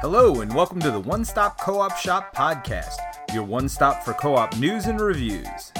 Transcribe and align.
Hello, 0.00 0.42
and 0.42 0.54
welcome 0.54 0.78
to 0.78 0.92
the 0.92 1.00
One 1.00 1.24
Stop 1.24 1.58
Co 1.58 1.80
op 1.80 1.96
Shop 1.96 2.32
podcast, 2.32 2.98
your 3.34 3.42
one 3.42 3.68
stop 3.68 4.04
for 4.04 4.14
co 4.14 4.36
op 4.36 4.56
news 4.56 4.86
and 4.86 5.00
reviews. 5.00 5.72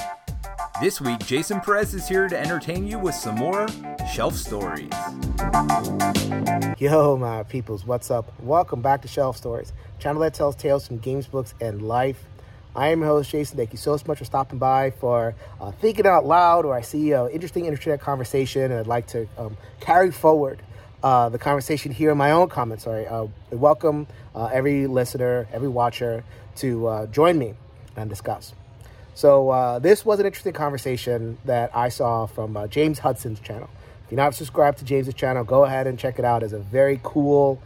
This 0.81 0.99
week, 0.99 1.19
Jason 1.19 1.61
Perez 1.61 1.93
is 1.93 2.05
here 2.05 2.27
to 2.27 2.37
entertain 2.37 2.85
you 2.85 2.99
with 2.99 3.15
some 3.15 3.35
more 3.35 3.65
shelf 4.11 4.35
stories. 4.35 4.91
Yo, 6.79 7.15
my 7.15 7.43
peoples, 7.47 7.85
what's 7.85 8.11
up? 8.11 8.33
Welcome 8.41 8.81
back 8.81 9.01
to 9.03 9.07
Shelf 9.07 9.37
Stories, 9.37 9.71
channel 9.99 10.21
that 10.23 10.33
tells 10.33 10.57
tales 10.57 10.85
from 10.85 10.97
games, 10.97 11.25
books, 11.25 11.53
and 11.61 11.81
life. 11.81 12.25
I 12.75 12.89
am 12.89 12.99
your 12.99 13.07
host, 13.07 13.31
Jason. 13.31 13.55
Thank 13.55 13.71
you 13.71 13.77
so 13.77 13.97
much 14.05 14.17
for 14.17 14.25
stopping 14.25 14.59
by 14.59 14.91
for 14.91 15.33
uh, 15.61 15.71
thinking 15.71 16.05
out 16.05 16.25
loud, 16.25 16.65
or 16.65 16.75
I 16.75 16.81
see 16.81 17.13
an 17.13 17.29
interesting 17.29 17.67
internet 17.67 18.01
conversation, 18.01 18.63
and 18.63 18.81
I'd 18.81 18.87
like 18.87 19.07
to 19.07 19.29
um, 19.37 19.55
carry 19.79 20.11
forward 20.11 20.61
uh, 21.03 21.29
the 21.29 21.39
conversation 21.39 21.91
here 21.91 22.11
in 22.11 22.17
my 22.17 22.31
own 22.31 22.49
comments. 22.49 22.83
Sorry, 22.83 23.07
uh, 23.07 23.27
welcome 23.51 24.07
uh, 24.35 24.45
every 24.45 24.87
listener, 24.87 25.47
every 25.51 25.69
watcher 25.69 26.23
to 26.57 26.87
uh, 26.87 27.05
join 27.07 27.37
me 27.37 27.53
and 27.95 28.09
discuss. 28.09 28.53
So 29.15 29.49
uh, 29.49 29.79
this 29.79 30.05
was 30.05 30.19
an 30.19 30.25
interesting 30.25 30.53
conversation 30.53 31.37
that 31.45 31.75
I 31.75 31.89
saw 31.89 32.25
from 32.25 32.55
uh, 32.55 32.67
James 32.67 32.99
Hudson's 32.99 33.39
channel. 33.39 33.69
If 34.05 34.11
you're 34.11 34.17
not 34.17 34.33
subscribed 34.33 34.79
to 34.79 34.85
James's 34.85 35.13
channel, 35.13 35.43
go 35.43 35.65
ahead 35.65 35.87
and 35.87 35.99
check 35.99 36.19
it 36.19 36.25
out. 36.25 36.41
It's 36.43 36.53
a 36.53 36.59
very 36.59 36.99
cool 37.03 37.61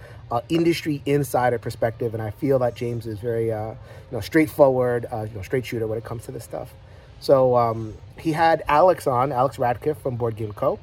industry 0.49 0.99
insider 1.05 1.59
perspective, 1.59 2.15
and 2.15 2.23
I 2.23 2.31
feel 2.31 2.57
that 2.59 2.75
James 2.75 3.05
is 3.05 3.19
very, 3.19 3.49
you 3.49 3.77
know, 4.11 4.19
straightforward, 4.19 5.05
you 5.11 5.35
know, 5.35 5.43
straight 5.43 5.63
shooter 5.63 5.85
when 5.85 5.99
it 5.99 6.03
comes 6.03 6.25
to 6.25 6.31
this 6.31 6.43
stuff. 6.43 6.73
So 7.19 7.55
um, 7.55 7.93
he 8.17 8.31
had 8.31 8.63
Alex 8.67 9.05
on, 9.05 9.31
Alex 9.31 9.59
Radcliffe 9.59 9.99
from 9.99 10.15
Board 10.15 10.35
Game 10.35 10.51
Co 10.51 10.79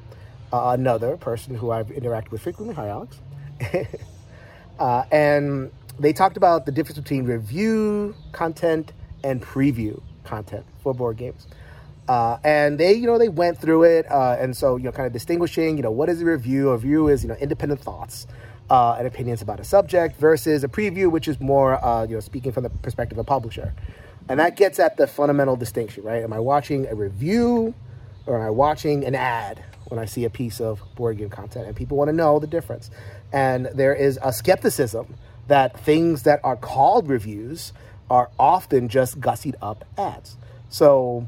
uh, 0.53 0.71
another 0.71 1.17
person 1.17 1.55
who 1.55 1.71
I've 1.71 1.87
interacted 1.87 2.31
with 2.31 2.41
frequently. 2.41 2.75
Hi, 2.75 2.89
Alex. 2.89 3.17
uh, 4.79 5.03
and 5.11 5.71
they 5.99 6.13
talked 6.13 6.37
about 6.37 6.65
the 6.65 6.71
difference 6.71 6.99
between 6.99 7.25
review 7.25 8.15
content 8.31 8.93
and 9.23 9.41
preview 9.41 10.01
content 10.23 10.65
for 10.81 10.93
board 10.93 11.17
games. 11.17 11.47
Uh, 12.07 12.37
and 12.43 12.79
they, 12.79 12.93
you 12.93 13.07
know, 13.07 13.17
they 13.17 13.29
went 13.29 13.57
through 13.59 13.83
it, 13.83 14.09
uh, 14.11 14.35
and 14.39 14.57
so 14.57 14.75
you 14.75 14.83
know, 14.83 14.91
kind 14.91 15.07
of 15.07 15.13
distinguishing, 15.13 15.77
you 15.77 15.83
know, 15.83 15.91
what 15.91 16.09
is 16.09 16.21
a 16.21 16.25
review? 16.25 16.69
A 16.69 16.73
review 16.73 17.07
is 17.07 17.23
you 17.23 17.29
know 17.29 17.35
independent 17.35 17.79
thoughts 17.79 18.27
uh, 18.71 18.95
and 18.97 19.05
opinions 19.05 19.41
about 19.41 19.59
a 19.59 19.63
subject 19.63 20.15
versus 20.17 20.63
a 20.63 20.67
preview, 20.67 21.11
which 21.11 21.27
is 21.27 21.39
more, 21.39 21.83
uh, 21.83 22.05
you 22.05 22.15
know, 22.15 22.19
speaking 22.21 22.51
from 22.51 22.63
the 22.63 22.69
perspective 22.69 23.17
of 23.17 23.23
a 23.23 23.27
publisher. 23.27 23.73
And 24.29 24.39
that 24.39 24.55
gets 24.55 24.79
at 24.79 24.97
the 24.97 25.07
fundamental 25.07 25.57
distinction, 25.57 26.03
right? 26.03 26.23
Am 26.23 26.31
I 26.31 26.39
watching 26.39 26.87
a 26.87 26.95
review 26.95 27.73
or 28.25 28.37
am 28.39 28.45
I 28.45 28.49
watching 28.49 29.03
an 29.03 29.13
ad? 29.13 29.61
When 29.91 29.99
I 29.99 30.05
see 30.05 30.25
a 30.25 30.29
piece 30.29 30.59
of 30.61 30.81
board 30.95 31.17
game 31.17 31.29
content, 31.29 31.67
and 31.67 31.75
people 31.75 31.97
want 31.97 32.07
to 32.07 32.15
know 32.15 32.39
the 32.39 32.47
difference. 32.47 32.89
And 33.31 33.67
there 33.73 33.93
is 33.93 34.17
a 34.23 34.33
skepticism 34.33 35.15
that 35.47 35.79
things 35.79 36.23
that 36.23 36.39
are 36.43 36.55
called 36.55 37.09
reviews 37.09 37.73
are 38.09 38.29
often 38.39 38.89
just 38.89 39.19
gussied 39.19 39.55
up 39.61 39.85
ads. 39.97 40.37
So, 40.69 41.27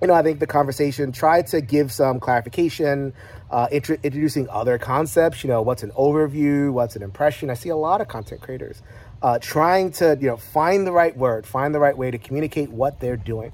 you 0.00 0.08
know, 0.08 0.14
I 0.14 0.22
think 0.22 0.40
the 0.40 0.46
conversation 0.46 1.12
tried 1.12 1.48
to 1.48 1.60
give 1.60 1.92
some 1.92 2.20
clarification, 2.20 3.12
uh, 3.50 3.68
int- 3.70 4.00
introducing 4.02 4.48
other 4.48 4.78
concepts. 4.78 5.44
You 5.44 5.48
know, 5.48 5.62
what's 5.62 5.82
an 5.82 5.90
overview? 5.92 6.72
What's 6.72 6.96
an 6.96 7.02
impression? 7.02 7.50
I 7.50 7.54
see 7.54 7.68
a 7.68 7.76
lot 7.76 8.00
of 8.00 8.08
content 8.08 8.40
creators 8.40 8.82
uh, 9.22 9.38
trying 9.40 9.92
to, 9.92 10.18
you 10.20 10.26
know, 10.26 10.36
find 10.36 10.86
the 10.86 10.92
right 10.92 11.16
word, 11.16 11.46
find 11.46 11.74
the 11.74 11.80
right 11.80 11.96
way 11.96 12.10
to 12.10 12.18
communicate 12.18 12.70
what 12.70 12.98
they're 13.00 13.16
doing 13.16 13.52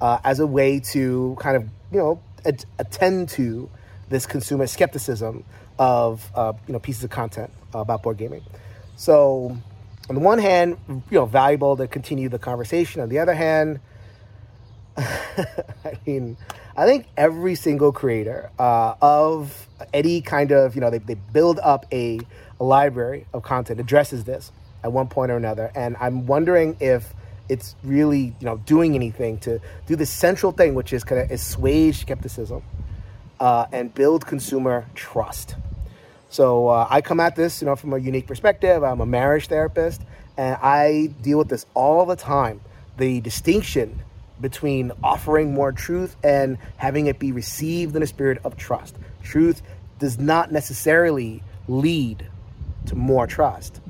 uh, 0.00 0.18
as 0.24 0.38
a 0.40 0.46
way 0.46 0.80
to 0.92 1.36
kind 1.40 1.56
of, 1.56 1.64
you 1.92 1.98
know, 1.98 2.20
attend 2.44 3.28
to 3.30 3.70
this 4.08 4.26
consumer 4.26 4.66
skepticism 4.66 5.44
of 5.78 6.30
uh, 6.34 6.52
you 6.66 6.72
know 6.72 6.78
pieces 6.78 7.04
of 7.04 7.10
content 7.10 7.50
about 7.72 8.02
board 8.02 8.16
gaming. 8.16 8.42
So, 8.96 9.56
on 10.08 10.14
the 10.14 10.20
one 10.20 10.38
hand, 10.38 10.76
you 10.88 11.02
know, 11.12 11.26
valuable 11.26 11.76
to 11.76 11.86
continue 11.86 12.28
the 12.28 12.38
conversation. 12.38 13.00
On 13.00 13.08
the 13.08 13.18
other 13.18 13.34
hand, 13.34 13.80
I 14.96 15.98
mean, 16.06 16.36
I 16.76 16.86
think 16.86 17.06
every 17.16 17.54
single 17.54 17.92
creator 17.92 18.50
uh, 18.58 18.94
of 19.00 19.68
any 19.92 20.20
kind 20.20 20.50
of 20.52 20.74
you 20.74 20.80
know 20.80 20.90
they, 20.90 20.98
they 20.98 21.14
build 21.14 21.60
up 21.62 21.86
a, 21.92 22.20
a 22.58 22.64
library 22.64 23.26
of 23.32 23.42
content 23.42 23.80
addresses 23.80 24.24
this 24.24 24.50
at 24.82 24.92
one 24.92 25.08
point 25.08 25.30
or 25.30 25.36
another, 25.36 25.70
and 25.74 25.96
I'm 26.00 26.26
wondering 26.26 26.76
if 26.80 27.12
it's 27.48 27.74
really 27.82 28.34
you 28.40 28.46
know 28.46 28.58
doing 28.58 28.94
anything 28.94 29.38
to 29.40 29.60
do 29.86 29.96
the 29.96 30.06
central 30.06 30.52
thing, 30.52 30.74
which 30.74 30.92
is 30.92 31.04
kind 31.04 31.20
of 31.20 31.30
assuage 31.30 32.00
skepticism 32.00 32.62
uh, 33.40 33.66
and 33.72 33.94
build 33.94 34.26
consumer 34.26 34.86
trust. 34.94 35.56
So 36.30 36.68
uh, 36.68 36.86
I 36.90 37.00
come 37.00 37.20
at 37.20 37.36
this, 37.36 37.62
you 37.62 37.66
know, 37.66 37.76
from 37.76 37.92
a 37.92 37.98
unique 37.98 38.26
perspective. 38.26 38.82
I'm 38.82 39.00
a 39.00 39.06
marriage 39.06 39.48
therapist, 39.48 40.02
and 40.36 40.56
I 40.60 41.10
deal 41.22 41.38
with 41.38 41.48
this 41.48 41.64
all 41.74 42.04
the 42.04 42.16
time. 42.16 42.60
The 42.98 43.20
distinction 43.20 44.02
between 44.40 44.92
offering 45.02 45.54
more 45.54 45.72
truth 45.72 46.16
and 46.22 46.58
having 46.76 47.06
it 47.06 47.18
be 47.18 47.32
received 47.32 47.96
in 47.96 48.02
a 48.02 48.06
spirit 48.06 48.38
of 48.44 48.56
trust. 48.56 48.96
Truth 49.22 49.62
does 49.98 50.18
not 50.18 50.52
necessarily 50.52 51.42
lead 51.66 52.26
to 52.86 52.94
more 52.94 53.26
trust. 53.26 53.80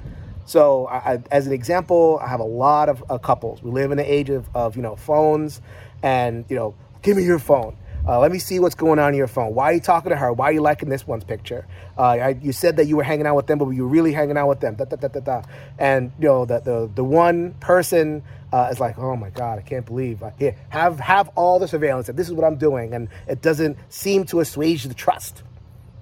So, 0.49 0.87
I, 0.89 1.19
as 1.31 1.47
an 1.47 1.53
example, 1.53 2.19
I 2.23 2.29
have 2.29 2.41
a 2.41 2.45
lot 2.45 2.89
of 2.89 3.05
uh, 3.11 3.19
couples. 3.19 3.63
We 3.63 3.71
live 3.71 3.91
in 3.91 3.99
the 3.99 4.11
age 4.11 4.31
of, 4.31 4.49
of, 4.57 4.77
you 4.77 4.83
know, 4.83 4.97
phones, 4.97 5.61
and 6.03 6.47
you 6.49 6.57
know, 6.57 6.75
give 7.03 7.19
me 7.19 7.23
your 7.23 7.39
phone. 7.39 7.77
Uh, 8.09 8.19
let 8.19 8.33
me 8.33 8.39
see 8.39 8.59
what's 8.59 8.75
going 8.75 8.99
on 8.99 9.11
in 9.11 9.19
your 9.19 9.27
phone. 9.27 9.55
Why 9.55 9.65
are 9.67 9.73
you 9.75 9.81
talking 9.81 10.09
to 10.09 10.17
her? 10.17 10.33
Why 10.33 10.47
are 10.47 10.53
you 10.53 10.63
liking 10.63 10.89
this 10.89 11.07
one's 11.07 11.25
picture? 11.25 11.67
Uh, 11.99 12.03
I, 12.03 12.29
you 12.41 12.53
said 12.53 12.77
that 12.79 12.87
you 12.87 12.97
were 12.97 13.03
hanging 13.03 13.27
out 13.27 13.37
with 13.37 13.47
them, 13.47 13.59
but 13.59 13.69
you 13.69 13.83
were 13.83 13.91
really 13.91 14.15
hanging 14.15 14.39
out 14.39 14.49
with 14.49 14.61
them. 14.61 14.77
Da, 14.77 14.87
da, 14.87 14.97
da, 14.97 15.09
da, 15.09 15.21
da. 15.21 15.43
And 15.79 16.13
you 16.19 16.29
know 16.29 16.47
the 16.47 16.61
the, 16.61 16.91
the 16.95 17.05
one 17.05 17.53
person 17.61 18.23
uh, 18.51 18.71
is 18.73 18.81
like, 18.81 18.99
oh 18.99 19.17
my 19.17 19.29
god, 19.29 19.59
I 19.59 19.63
can't 19.63 19.85
believe. 19.85 20.23
Uh, 20.23 20.31
here, 20.39 20.57
have 20.71 20.99
have 20.99 21.29
all 21.35 21.59
the 21.59 21.69
surveillance. 21.69 22.07
This 22.07 22.27
is 22.27 22.33
what 22.33 22.47
I'm 22.47 22.57
doing, 22.57 22.95
and 22.95 23.11
it 23.27 23.43
doesn't 23.43 23.77
seem 23.91 24.25
to 24.27 24.41
assuage 24.41 24.85
the 24.85 24.95
trust. 24.95 25.43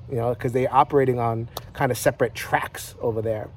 You 0.08 0.18
know, 0.18 0.34
because 0.34 0.52
they're 0.52 0.72
operating 0.72 1.18
on 1.18 1.48
kind 1.72 1.90
of 1.90 1.98
separate 1.98 2.32
tracks 2.32 2.94
over 3.00 3.20
there. 3.20 3.48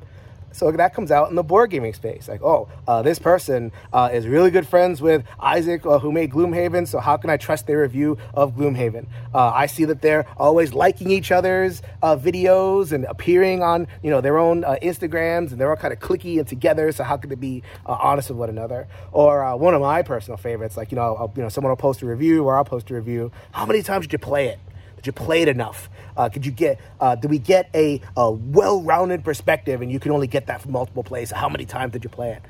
So 0.52 0.72
that 0.72 0.94
comes 0.94 1.12
out 1.12 1.30
in 1.30 1.36
the 1.36 1.44
board 1.44 1.70
gaming 1.70 1.94
space. 1.94 2.28
Like, 2.28 2.42
oh, 2.42 2.68
uh, 2.88 3.02
this 3.02 3.20
person 3.20 3.72
uh, 3.94 4.10
is 4.12 4.28
really 4.28 4.52
good 4.52 4.68
friends 4.68 5.02
with 5.02 5.24
Isaac, 5.40 5.86
uh, 5.86 6.00
who 6.00 6.12
made 6.12 6.32
Gloomhaven. 6.32 6.88
So 6.88 7.00
how 7.00 7.18
can 7.18 7.30
I 7.30 7.38
trust 7.38 7.68
their 7.68 7.82
review 7.82 8.18
of 8.34 8.56
Gloomhaven? 8.56 9.06
Uh, 9.34 9.50
I 9.50 9.68
see 9.68 9.86
that 9.86 10.02
they're 10.02 10.26
always 10.38 10.74
liking 10.74 11.12
each 11.12 11.32
other's 11.32 11.82
uh, 12.02 12.16
videos 12.16 12.92
and 12.92 13.06
appearing 13.06 13.64
on, 13.64 13.88
you 14.04 14.10
know, 14.10 14.22
their 14.22 14.38
own 14.38 14.64
uh, 14.64 14.78
Instagrams, 14.82 15.52
and 15.52 15.60
they're 15.60 15.70
all 15.70 15.76
kind 15.76 15.94
of 15.94 16.00
cliquey 16.00 16.40
and 16.40 16.48
together. 16.48 16.92
So 16.92 17.04
how 17.04 17.18
could 17.18 17.30
they 17.30 17.36
be 17.36 17.64
honest 17.86 18.30
with 18.30 18.38
one 18.38 18.50
another? 18.50 18.88
Or 19.12 19.56
one 19.58 19.74
of 19.74 19.82
my 19.82 20.02
personal 20.02 20.38
favorites, 20.38 20.78
like 20.78 20.92
you 20.92 20.96
know, 20.96 21.16
I'll, 21.16 21.34
you 21.36 21.44
know, 21.44 21.50
someone 21.50 21.72
will 21.72 21.78
post 21.78 22.02
a 22.02 22.06
review, 22.06 22.44
or 22.44 22.58
I'll 22.58 22.66
post 22.66 22.90
a 22.90 22.96
review. 22.96 23.32
How 23.52 23.66
many 23.66 23.82
times 23.82 24.06
did 24.06 24.14
you 24.14 24.20
play 24.20 24.48
it? 24.48 24.60
Did 25.00 25.08
you 25.08 25.14
play 25.14 25.42
it 25.42 25.48
enough? 25.48 25.90
Uh, 26.18 26.28
could 26.28 26.46
you 26.46 26.52
get? 26.52 26.80
Uh, 27.00 27.16
did 27.16 27.32
we 27.32 27.40
get 27.40 27.70
a, 27.74 28.02
a, 28.18 28.30
well-rounded 28.30 29.24
perspective? 29.24 29.82
And 29.82 29.90
you 29.90 29.98
can 29.98 30.12
only 30.12 30.28
get 30.28 30.48
that 30.48 30.62
from 30.62 30.74
multiple 30.74 31.04
plays. 31.04 31.32
How 31.32 31.48
many 31.48 31.66
times 31.66 31.94
did 31.94 32.04
you 32.04 32.10
play 32.10 32.32
it? 32.32 32.44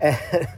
And 0.00 0.48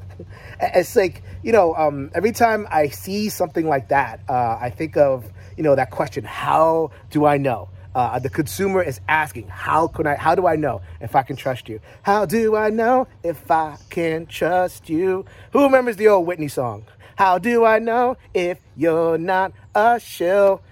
it's 0.60 0.94
like 0.94 1.22
you 1.42 1.52
know, 1.52 1.74
um, 1.74 2.10
every 2.14 2.32
time 2.32 2.66
I 2.70 2.88
see 2.88 3.30
something 3.30 3.66
like 3.66 3.88
that, 3.88 4.20
uh, 4.28 4.58
I 4.60 4.68
think 4.68 4.98
of 4.98 5.32
you 5.56 5.62
know 5.62 5.74
that 5.74 5.90
question: 5.90 6.24
How 6.24 6.90
do 7.08 7.24
I 7.24 7.38
know? 7.38 7.70
Uh, 7.94 8.18
the 8.18 8.28
consumer 8.28 8.82
is 8.82 9.00
asking, 9.08 9.48
"How 9.48 9.86
can 9.86 10.06
I? 10.06 10.16
How 10.16 10.34
do 10.34 10.46
I 10.46 10.56
know 10.56 10.82
if 11.00 11.16
I 11.16 11.22
can 11.22 11.36
trust 11.36 11.66
you? 11.70 11.80
How 12.02 12.26
do 12.26 12.56
I 12.56 12.68
know 12.68 13.08
if 13.22 13.50
I 13.50 13.78
can 13.88 14.26
trust 14.26 14.90
you?" 14.90 15.24
Who 15.52 15.62
remembers 15.62 15.96
the 15.96 16.08
old 16.08 16.26
Whitney 16.26 16.48
song? 16.48 16.84
How 17.16 17.38
do 17.38 17.64
I 17.64 17.78
know 17.78 18.18
if 18.34 18.58
you're 18.76 19.16
not 19.16 19.52
a 19.74 19.98
shill? 19.98 20.62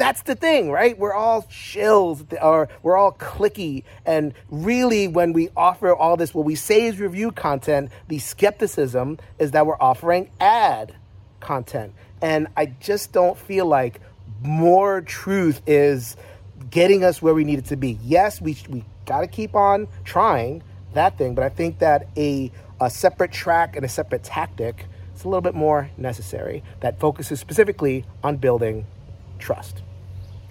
That's 0.00 0.22
the 0.22 0.34
thing, 0.34 0.70
right? 0.70 0.98
We're 0.98 1.12
all 1.12 1.42
shills 1.42 2.24
or 2.42 2.70
we're 2.82 2.96
all 2.96 3.12
cliquey. 3.12 3.84
And 4.06 4.32
really, 4.48 5.08
when 5.08 5.34
we 5.34 5.50
offer 5.54 5.94
all 5.94 6.16
this, 6.16 6.32
what 6.32 6.46
we 6.46 6.54
say 6.54 6.86
is 6.86 6.98
review 6.98 7.32
content, 7.32 7.90
the 8.08 8.18
skepticism 8.18 9.18
is 9.38 9.50
that 9.50 9.66
we're 9.66 9.76
offering 9.78 10.30
ad 10.40 10.94
content. 11.40 11.92
And 12.22 12.48
I 12.56 12.64
just 12.80 13.12
don't 13.12 13.36
feel 13.36 13.66
like 13.66 14.00
more 14.40 15.02
truth 15.02 15.60
is 15.66 16.16
getting 16.70 17.04
us 17.04 17.20
where 17.20 17.34
we 17.34 17.44
need 17.44 17.58
it 17.58 17.66
to 17.66 17.76
be. 17.76 17.98
Yes, 18.02 18.40
we, 18.40 18.56
we 18.70 18.86
got 19.04 19.20
to 19.20 19.26
keep 19.26 19.54
on 19.54 19.86
trying 20.04 20.62
that 20.94 21.18
thing, 21.18 21.34
but 21.34 21.44
I 21.44 21.50
think 21.50 21.80
that 21.80 22.08
a, 22.16 22.50
a 22.80 22.88
separate 22.88 23.32
track 23.32 23.76
and 23.76 23.84
a 23.84 23.88
separate 23.90 24.24
tactic 24.24 24.86
is 25.14 25.24
a 25.24 25.28
little 25.28 25.42
bit 25.42 25.54
more 25.54 25.90
necessary 25.98 26.62
that 26.80 26.98
focuses 26.98 27.38
specifically 27.38 28.06
on 28.24 28.38
building 28.38 28.86
trust. 29.38 29.82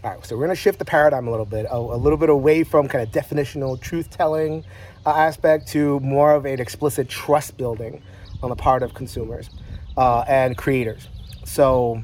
All 0.01 0.11
right, 0.11 0.25
so 0.25 0.37
we're 0.37 0.45
going 0.45 0.55
to 0.55 0.61
shift 0.61 0.79
the 0.79 0.85
paradigm 0.85 1.27
a 1.27 1.31
little 1.31 1.45
bit, 1.45 1.65
a, 1.69 1.75
a, 1.75 1.97
little 1.97 2.17
bit 2.17 2.29
away 2.29 2.63
from 2.63 2.87
kind 2.87 3.05
of 3.05 3.13
definitional 3.13 3.79
truth 3.79 4.09
telling 4.09 4.63
uh, 5.05 5.09
aspect 5.09 5.67
to 5.69 5.99
more 5.99 6.33
of 6.33 6.45
an 6.45 6.61
explicit 6.61 7.09
trust 7.09 7.57
building 7.57 8.01
on 8.41 8.49
the 8.49 8.55
part 8.55 8.81
of 8.81 8.93
consumers 8.93 9.49
uh, 9.97 10.21
and 10.21 10.57
creators. 10.57 11.09
So 11.43 12.01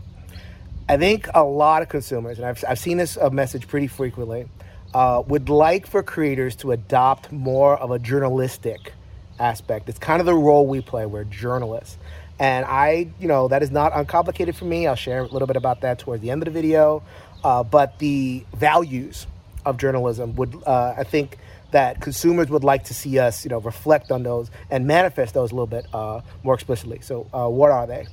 I 0.89 0.97
think 0.97 1.30
a 1.33 1.42
lot 1.45 1.83
of 1.83 1.88
consumers, 1.88 2.38
and 2.38 2.45
I've, 2.45 2.62
I've 2.68 2.80
seen 2.80 2.97
this 2.97 3.15
uh, 3.15 3.30
message 3.30 3.65
pretty 3.65 3.88
frequently, 3.88 4.50
uh, 4.94 5.24
would 5.27 5.48
like 5.48 5.88
for 5.88 6.03
creators 6.03 6.57
to 6.57 6.74
adopt 6.74 7.31
more 7.31 7.77
of 7.77 7.91
a 7.91 8.00
journalistic 8.00 8.91
aspect. 9.39 9.88
It's 9.88 10.00
kind 10.00 10.19
of 10.19 10.25
the 10.25 10.36
role 10.36 10.68
we 10.68 10.81
play. 10.81 11.06
We're 11.06 11.24
journalists. 11.24 11.98
And 12.39 12.65
I, 12.65 13.07
you 13.19 13.30
know, 13.30 13.48
that 13.48 13.63
is 13.63 13.71
not 13.71 13.94
uncomplicated 13.95 14.57
for 14.57 14.65
me. 14.65 14.88
I'll 14.88 14.95
share 14.95 15.19
a 15.19 15.27
little 15.27 15.48
bit 15.48 15.56
about 15.56 15.81
that 15.81 16.00
towards 16.00 16.21
the 16.21 16.31
end 16.31 16.45
of 16.45 16.53
the 16.53 16.59
video. 16.59 17.01
Uh, 17.45 17.63
but 17.63 18.00
the 18.00 18.44
values 18.56 19.27
of 19.68 19.77
journalism 19.77 20.36
would, 20.36 20.56
uh, 20.65 20.95
I 20.97 21.03
think, 21.03 21.38
that 21.69 22.01
consumers 22.01 22.50
would 22.50 22.63
like 22.63 22.86
to 22.86 22.95
see 22.95 23.19
us, 23.19 23.45
you 23.45 23.50
know, 23.50 23.59
reflect 23.59 24.12
on 24.12 24.24
those 24.24 24.50
and 24.71 24.88
manifest 24.88 25.36
those 25.36 25.51
a 25.51 25.53
little 25.53 25.68
bit 25.68 25.86
uh, 25.94 26.21
more 26.42 26.56
explicitly. 26.56 27.01
So, 27.01 27.27
uh, 27.31 27.47
what 27.47 27.69
are 27.69 27.86
they? 27.86 28.07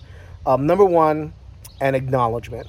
Um, 0.44 0.66
number 0.66 0.84
one, 0.84 1.32
an 1.80 1.94
acknowledgement 1.94 2.66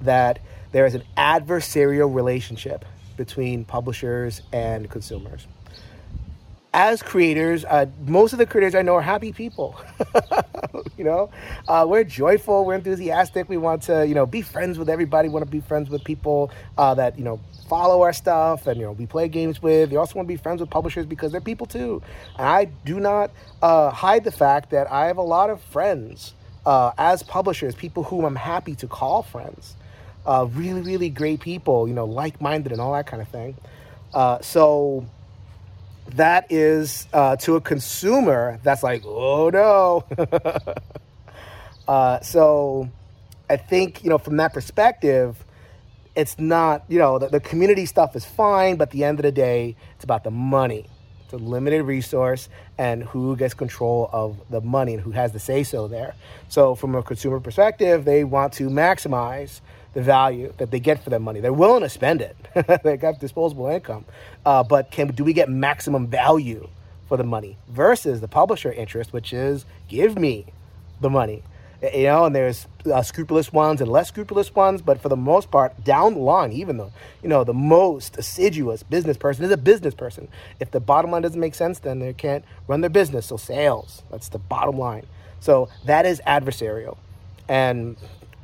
that 0.00 0.40
there 0.72 0.84
is 0.84 0.96
an 0.96 1.04
adversarial 1.16 2.12
relationship 2.12 2.84
between 3.16 3.64
publishers 3.64 4.42
and 4.52 4.90
consumers. 4.90 5.46
As 6.74 7.04
creators, 7.04 7.64
uh, 7.64 7.86
most 8.04 8.32
of 8.32 8.40
the 8.40 8.46
creators 8.46 8.74
I 8.74 8.82
know 8.82 8.96
are 8.96 9.02
happy 9.02 9.32
people. 9.32 9.80
you 10.96 11.04
know, 11.04 11.30
uh, 11.68 11.86
we're 11.88 12.04
joyful, 12.04 12.64
we're 12.64 12.74
enthusiastic. 12.74 13.48
We 13.48 13.56
want 13.56 13.82
to, 13.84 14.06
you 14.06 14.14
know, 14.14 14.26
be 14.26 14.42
friends 14.42 14.78
with 14.78 14.88
everybody. 14.88 15.28
We 15.28 15.34
Want 15.34 15.46
to 15.46 15.50
be 15.50 15.60
friends 15.60 15.90
with 15.90 16.04
people 16.04 16.50
uh, 16.76 16.94
that 16.94 17.18
you 17.18 17.24
know 17.24 17.40
follow 17.68 18.02
our 18.02 18.12
stuff 18.12 18.66
and 18.66 18.78
you 18.78 18.86
know 18.86 18.92
we 18.92 19.06
play 19.06 19.28
games 19.28 19.62
with. 19.62 19.92
You 19.92 19.98
also 19.98 20.16
want 20.16 20.26
to 20.26 20.32
be 20.32 20.36
friends 20.36 20.60
with 20.60 20.70
publishers 20.70 21.06
because 21.06 21.32
they're 21.32 21.40
people 21.40 21.66
too. 21.66 22.02
And 22.38 22.46
I 22.46 22.66
do 22.84 23.00
not 23.00 23.30
uh, 23.62 23.90
hide 23.90 24.24
the 24.24 24.32
fact 24.32 24.70
that 24.70 24.90
I 24.90 25.06
have 25.06 25.16
a 25.16 25.22
lot 25.22 25.50
of 25.50 25.60
friends 25.62 26.34
uh, 26.66 26.92
as 26.98 27.22
publishers, 27.22 27.74
people 27.74 28.02
whom 28.02 28.24
I'm 28.24 28.36
happy 28.36 28.74
to 28.76 28.86
call 28.86 29.22
friends. 29.22 29.76
Uh, 30.26 30.46
really, 30.52 30.82
really 30.82 31.08
great 31.08 31.40
people, 31.40 31.88
you 31.88 31.94
know, 31.94 32.04
like-minded 32.04 32.72
and 32.72 32.80
all 32.80 32.92
that 32.92 33.06
kind 33.06 33.22
of 33.22 33.28
thing. 33.28 33.56
Uh, 34.12 34.38
so 34.40 35.06
that 36.16 36.50
is 36.50 37.06
uh, 37.12 37.36
to 37.36 37.56
a 37.56 37.60
consumer 37.60 38.58
that's 38.62 38.82
like, 38.82 39.02
oh 39.04 39.50
no. 39.50 40.04
uh, 41.88 42.20
so 42.20 42.90
I 43.48 43.56
think 43.56 44.04
you 44.04 44.10
know 44.10 44.18
from 44.18 44.36
that 44.38 44.52
perspective, 44.52 45.44
it's 46.14 46.38
not 46.38 46.84
you 46.88 46.98
know 46.98 47.18
the, 47.18 47.28
the 47.28 47.40
community 47.40 47.86
stuff 47.86 48.14
is 48.16 48.24
fine, 48.24 48.76
but 48.76 48.88
at 48.88 48.92
the 48.92 49.04
end 49.04 49.18
of 49.18 49.24
the 49.24 49.32
day, 49.32 49.76
it's 49.94 50.04
about 50.04 50.24
the 50.24 50.30
money. 50.30 50.86
It's 51.24 51.32
a 51.32 51.36
limited 51.36 51.84
resource, 51.84 52.48
and 52.78 53.02
who 53.04 53.36
gets 53.36 53.54
control 53.54 54.10
of 54.12 54.40
the 54.50 54.60
money 54.60 54.94
and 54.94 55.02
who 55.02 55.12
has 55.12 55.32
the 55.32 55.40
say 55.40 55.62
so 55.62 55.88
there. 55.88 56.14
So 56.48 56.74
from 56.74 56.94
a 56.94 57.02
consumer 57.02 57.40
perspective, 57.40 58.04
they 58.04 58.24
want 58.24 58.52
to 58.54 58.68
maximize 58.68 59.60
the 59.92 60.02
value 60.02 60.52
that 60.58 60.70
they 60.70 60.80
get 60.80 61.02
for 61.02 61.10
their 61.10 61.20
money. 61.20 61.40
They're 61.40 61.52
willing 61.52 61.82
to 61.82 61.88
spend 61.88 62.20
it. 62.20 62.36
they 62.84 62.96
got 62.96 63.18
disposable 63.18 63.66
income, 63.66 64.04
uh, 64.46 64.62
but 64.62 64.90
can 64.90 65.08
do 65.08 65.24
we 65.24 65.32
get 65.32 65.48
maximum 65.48 66.06
value 66.06 66.68
for 67.08 67.16
the 67.16 67.24
money 67.24 67.58
versus 67.68 68.20
the 68.20 68.28
publisher 68.28 68.72
interest, 68.72 69.12
which 69.12 69.32
is 69.32 69.66
give 69.88 70.16
me 70.16 70.46
the 71.00 71.10
money. 71.10 71.42
You 71.82 72.04
know, 72.04 72.26
and 72.26 72.36
there's 72.36 72.66
uh, 72.92 73.02
scrupulous 73.02 73.52
ones 73.52 73.80
and 73.80 73.90
less 73.90 74.08
scrupulous 74.08 74.54
ones, 74.54 74.82
but 74.82 75.00
for 75.00 75.08
the 75.08 75.16
most 75.16 75.50
part, 75.50 75.82
down 75.82 76.12
the 76.12 76.20
line, 76.20 76.52
even 76.52 76.76
though 76.76 76.92
you 77.22 77.28
know 77.28 77.42
the 77.42 77.54
most 77.54 78.18
assiduous 78.18 78.82
business 78.82 79.16
person 79.16 79.44
is 79.44 79.50
a 79.50 79.56
business 79.56 79.94
person. 79.94 80.28
If 80.60 80.70
the 80.70 80.80
bottom 80.80 81.10
line 81.10 81.22
doesn't 81.22 81.40
make 81.40 81.54
sense, 81.54 81.78
then 81.78 81.98
they 81.98 82.12
can't 82.12 82.44
run 82.68 82.82
their 82.82 82.90
business. 82.90 83.26
So 83.26 83.38
sales, 83.38 84.02
that's 84.10 84.28
the 84.28 84.38
bottom 84.38 84.78
line. 84.78 85.06
So 85.40 85.70
that 85.86 86.04
is 86.04 86.20
adversarial, 86.26 86.98
and 87.48 87.96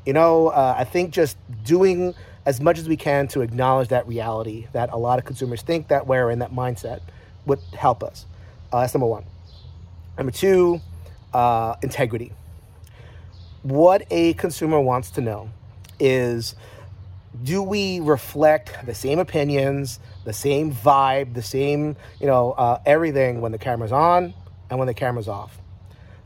you 0.06 0.12
know, 0.12 0.48
uh, 0.48 0.74
I 0.78 0.84
think 0.84 1.10
just 1.10 1.36
doing 1.64 2.14
as 2.46 2.60
much 2.60 2.78
as 2.78 2.88
we 2.88 2.96
can 2.96 3.26
to 3.28 3.40
acknowledge 3.40 3.88
that 3.88 4.06
reality 4.06 4.68
that 4.72 4.92
a 4.92 4.96
lot 4.96 5.18
of 5.18 5.24
consumers 5.24 5.62
think 5.62 5.88
that 5.88 6.08
or 6.08 6.30
in 6.30 6.38
that 6.38 6.52
mindset 6.52 7.00
would 7.44 7.58
help 7.76 8.04
us. 8.04 8.24
Uh, 8.72 8.80
that's 8.80 8.94
number 8.94 9.06
one. 9.06 9.24
Number 10.16 10.32
two, 10.32 10.80
uh, 11.34 11.74
integrity. 11.82 12.32
What 13.62 14.06
a 14.10 14.34
consumer 14.34 14.80
wants 14.80 15.10
to 15.10 15.20
know 15.20 15.50
is 15.98 16.54
do 17.42 17.62
we 17.62 18.00
reflect 18.00 18.86
the 18.86 18.94
same 18.94 19.18
opinions, 19.18 19.98
the 20.24 20.32
same 20.32 20.72
vibe, 20.72 21.34
the 21.34 21.42
same, 21.42 21.96
you 22.20 22.26
know, 22.28 22.52
uh, 22.52 22.80
everything 22.86 23.40
when 23.40 23.50
the 23.50 23.58
camera's 23.58 23.92
on 23.92 24.34
and 24.70 24.78
when 24.78 24.86
the 24.86 24.94
camera's 24.94 25.28
off? 25.28 25.58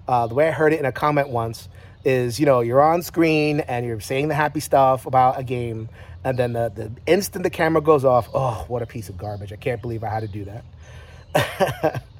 Uh, 0.07 0.27
the 0.27 0.35
way 0.35 0.49
I 0.49 0.51
heard 0.51 0.73
it 0.75 0.81
in 0.81 0.85
a 0.85 0.93
comment 0.93 1.31
once 1.31 1.69
is 2.05 2.41
you 2.41 2.47
know 2.47 2.61
you're 2.61 2.83
on 2.83 3.03
screen 3.03 3.61
and 3.61 3.87
you're 3.87 4.01
saying 4.01 4.29
the 4.29 4.35
happy 4.35 4.61
stuff 4.61 5.07
about 5.07 5.39
a 5.39 5.43
game 5.43 5.89
and 6.25 6.39
then 6.39 6.53
the, 6.53 6.71
the 6.75 6.91
instant 7.07 7.43
the 7.43 7.51
camera 7.51 7.83
goes 7.83 8.05
off 8.05 8.29
oh 8.35 8.65
what 8.69 8.83
a 8.83 8.87
piece 8.87 9.09
of 9.09 9.17
garbage. 9.17 9.53
I 9.53 9.57
can't 9.57 9.83
believe 9.83 10.05
i 10.05 10.09
had 10.09 10.21
to 10.21 10.29
do 10.29 10.47
that. 11.35 12.03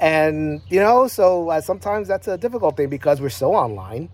And 0.00 0.62
you 0.68 0.80
know 0.80 1.06
so 1.06 1.48
uh, 1.50 1.60
sometimes 1.60 2.08
that's 2.08 2.26
a 2.26 2.36
difficult 2.36 2.76
thing 2.76 2.88
because 2.88 3.20
we're 3.20 3.28
so 3.30 3.54
online 3.54 4.08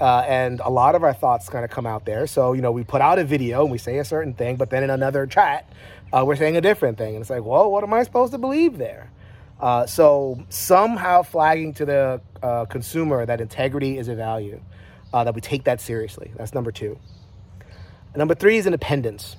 uh, 0.00 0.24
and 0.26 0.60
a 0.60 0.70
lot 0.70 0.94
of 0.94 1.04
our 1.04 1.12
thoughts 1.12 1.48
kind 1.50 1.62
of 1.64 1.70
come 1.70 1.86
out 1.86 2.06
there. 2.06 2.26
So 2.26 2.54
you 2.54 2.62
know 2.62 2.72
we 2.72 2.84
put 2.84 3.02
out 3.02 3.18
a 3.18 3.24
video 3.24 3.62
and 3.62 3.70
we 3.70 3.76
say 3.76 3.98
a 3.98 4.04
certain 4.04 4.32
thing 4.32 4.56
but 4.56 4.70
then 4.70 4.82
in 4.82 4.88
another 4.88 5.26
chat 5.26 5.70
uh, 6.10 6.24
we're 6.26 6.36
saying 6.36 6.56
a 6.56 6.62
different 6.62 6.96
thing. 6.96 7.16
And 7.16 7.20
it's 7.20 7.28
like 7.28 7.44
well 7.44 7.70
what 7.70 7.84
am 7.84 7.92
i 7.92 8.02
supposed 8.02 8.32
to 8.32 8.38
believe 8.38 8.78
there 8.78 9.10
uh, 9.60 9.86
so 9.86 10.44
somehow 10.48 11.22
flagging 11.22 11.74
to 11.74 11.84
the 11.84 12.20
uh, 12.42 12.64
consumer 12.66 13.24
that 13.24 13.40
integrity 13.40 13.98
is 13.98 14.08
a 14.08 14.14
value, 14.14 14.60
uh, 15.12 15.24
that 15.24 15.34
we 15.34 15.40
take 15.40 15.64
that 15.64 15.80
seriously. 15.80 16.32
That's 16.36 16.54
number 16.54 16.72
two. 16.72 16.98
And 17.60 18.16
number 18.16 18.34
three 18.34 18.56
is 18.56 18.66
independence. 18.66 19.36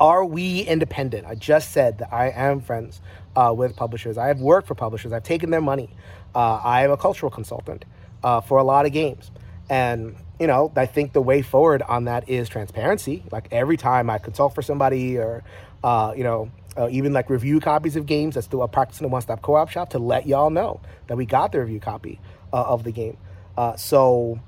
Are 0.00 0.24
we 0.24 0.62
independent? 0.62 1.26
I 1.26 1.36
just 1.36 1.70
said 1.70 1.98
that 1.98 2.12
I 2.12 2.30
am 2.30 2.60
friends 2.60 3.00
uh, 3.36 3.54
with 3.56 3.76
publishers. 3.76 4.18
I 4.18 4.26
have 4.26 4.40
worked 4.40 4.66
for 4.66 4.74
publishers. 4.74 5.12
I've 5.12 5.22
taken 5.22 5.50
their 5.50 5.60
money. 5.60 5.90
Uh, 6.34 6.56
I 6.56 6.82
am 6.82 6.90
a 6.90 6.96
cultural 6.96 7.30
consultant 7.30 7.84
for 8.22 8.58
a 8.58 8.64
lot 8.64 8.86
of 8.86 8.92
games. 8.92 9.30
And 9.70 10.16
you 10.38 10.46
know, 10.46 10.72
I 10.76 10.86
think 10.86 11.12
the 11.12 11.20
way 11.20 11.42
forward 11.42 11.82
on 11.82 12.04
that 12.04 12.28
is 12.28 12.48
transparency. 12.48 13.24
Like 13.32 13.48
every 13.50 13.76
time 13.76 14.08
I 14.08 14.18
consult 14.18 14.54
for 14.54 14.62
somebody 14.62 15.18
or, 15.18 15.42
uh, 15.82 16.14
you 16.16 16.24
know, 16.24 16.50
uh, 16.78 16.88
even 16.90 17.12
like 17.12 17.28
review 17.28 17.60
copies 17.60 17.96
of 17.96 18.06
games. 18.06 18.34
That's 18.36 18.46
still 18.46 18.62
a 18.62 18.68
practice 18.68 19.00
in 19.00 19.04
the 19.04 19.08
one 19.08 19.20
stop 19.20 19.42
co 19.42 19.56
op 19.56 19.70
shop 19.70 19.90
to 19.90 19.98
let 19.98 20.26
y'all 20.26 20.50
know 20.50 20.80
that 21.08 21.16
we 21.16 21.26
got 21.26 21.52
the 21.52 21.60
review 21.60 21.80
copy 21.80 22.20
uh, 22.52 22.62
of 22.62 22.84
the 22.84 22.92
game. 22.92 23.16
Uh, 23.56 23.76
so, 23.76 24.38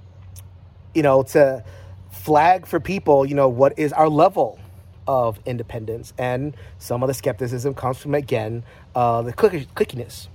you 0.94 1.02
know, 1.02 1.22
to 1.24 1.64
flag 2.12 2.66
for 2.66 2.78
people, 2.78 3.26
you 3.26 3.34
know, 3.34 3.48
what 3.48 3.78
is 3.78 3.92
our 3.92 4.08
level 4.08 4.58
of 5.06 5.40
independence. 5.44 6.12
And 6.18 6.56
some 6.78 7.02
of 7.02 7.08
the 7.08 7.14
skepticism 7.14 7.74
comes 7.74 7.98
from, 7.98 8.14
again, 8.14 8.62
uh, 8.94 9.22
the 9.22 9.32
click- 9.32 9.74
clickiness. 9.74 10.28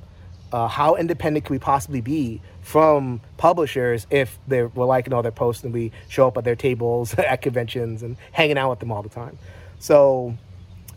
Uh, 0.52 0.68
how 0.68 0.96
independent 0.96 1.46
can 1.46 1.54
we 1.54 1.60
possibly 1.60 2.02
be 2.02 2.42
from 2.62 3.20
publishers 3.38 4.08
if 4.10 4.38
they're 4.48 4.68
we're 4.70 4.86
liking 4.86 5.12
all 5.12 5.22
their 5.22 5.32
posts 5.32 5.64
and 5.64 5.74
we 5.74 5.92
show 6.08 6.28
up 6.28 6.38
at 6.38 6.44
their 6.44 6.56
tables 6.56 7.14
at 7.18 7.42
conventions 7.42 8.04
and 8.04 8.16
hanging 8.32 8.58
out 8.58 8.70
with 8.70 8.80
them 8.80 8.92
all 8.92 9.02
the 9.02 9.10
time? 9.10 9.38
So 9.80 10.36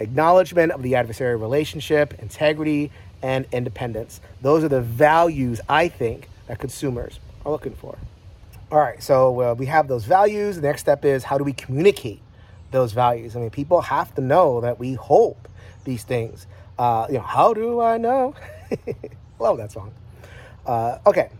acknowledgement 0.00 0.72
of 0.72 0.82
the 0.82 0.94
adversary 0.94 1.36
relationship, 1.36 2.14
integrity, 2.20 2.90
and 3.22 3.46
independence. 3.52 4.20
Those 4.42 4.64
are 4.64 4.68
the 4.68 4.80
values 4.80 5.60
I 5.68 5.88
think 5.88 6.28
that 6.46 6.58
consumers 6.58 7.18
are 7.44 7.52
looking 7.52 7.74
for. 7.74 7.98
All 8.70 8.78
right, 8.78 9.02
so 9.02 9.40
uh, 9.40 9.54
we 9.54 9.66
have 9.66 9.88
those 9.88 10.04
values. 10.04 10.56
The 10.56 10.62
next 10.62 10.82
step 10.82 11.04
is 11.04 11.24
how 11.24 11.38
do 11.38 11.44
we 11.44 11.52
communicate 11.52 12.20
those 12.70 12.92
values? 12.92 13.34
I 13.34 13.40
mean, 13.40 13.50
people 13.50 13.80
have 13.80 14.14
to 14.16 14.20
know 14.20 14.60
that 14.60 14.78
we 14.78 14.94
hold 14.94 15.36
these 15.84 16.04
things. 16.04 16.46
Uh, 16.78 17.06
you 17.08 17.14
know, 17.14 17.22
how 17.22 17.54
do 17.54 17.80
I 17.80 17.96
know? 17.96 18.34
Love 19.38 19.56
that 19.56 19.72
song. 19.72 19.92
Uh, 20.66 20.98
okay, 21.06 21.30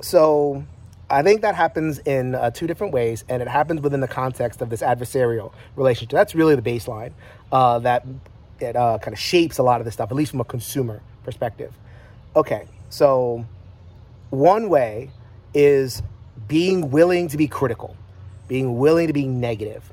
so 0.00 0.64
I 1.10 1.22
think 1.22 1.40
that 1.40 1.54
happens 1.54 1.98
in 2.00 2.34
uh, 2.34 2.50
two 2.50 2.66
different 2.66 2.92
ways, 2.92 3.24
and 3.28 3.40
it 3.40 3.48
happens 3.48 3.80
within 3.80 4.00
the 4.00 4.08
context 4.08 4.60
of 4.60 4.68
this 4.68 4.82
adversarial 4.82 5.52
relationship. 5.74 6.10
That's 6.10 6.34
really 6.34 6.54
the 6.54 6.62
baseline 6.62 7.12
uh, 7.50 7.78
that 7.80 8.06
it 8.60 8.76
uh, 8.76 8.98
kind 8.98 9.14
of 9.14 9.18
shapes 9.18 9.58
a 9.58 9.62
lot 9.62 9.80
of 9.80 9.86
this 9.86 9.94
stuff, 9.94 10.10
at 10.10 10.16
least 10.16 10.32
from 10.32 10.40
a 10.40 10.44
consumer 10.44 11.00
perspective. 11.24 11.72
Okay, 12.36 12.66
so 12.90 13.46
one 14.30 14.68
way 14.68 15.10
is 15.54 16.02
being 16.46 16.90
willing 16.90 17.28
to 17.28 17.38
be 17.38 17.48
critical, 17.48 17.96
being 18.46 18.78
willing 18.78 19.06
to 19.06 19.14
be 19.14 19.26
negative. 19.26 19.90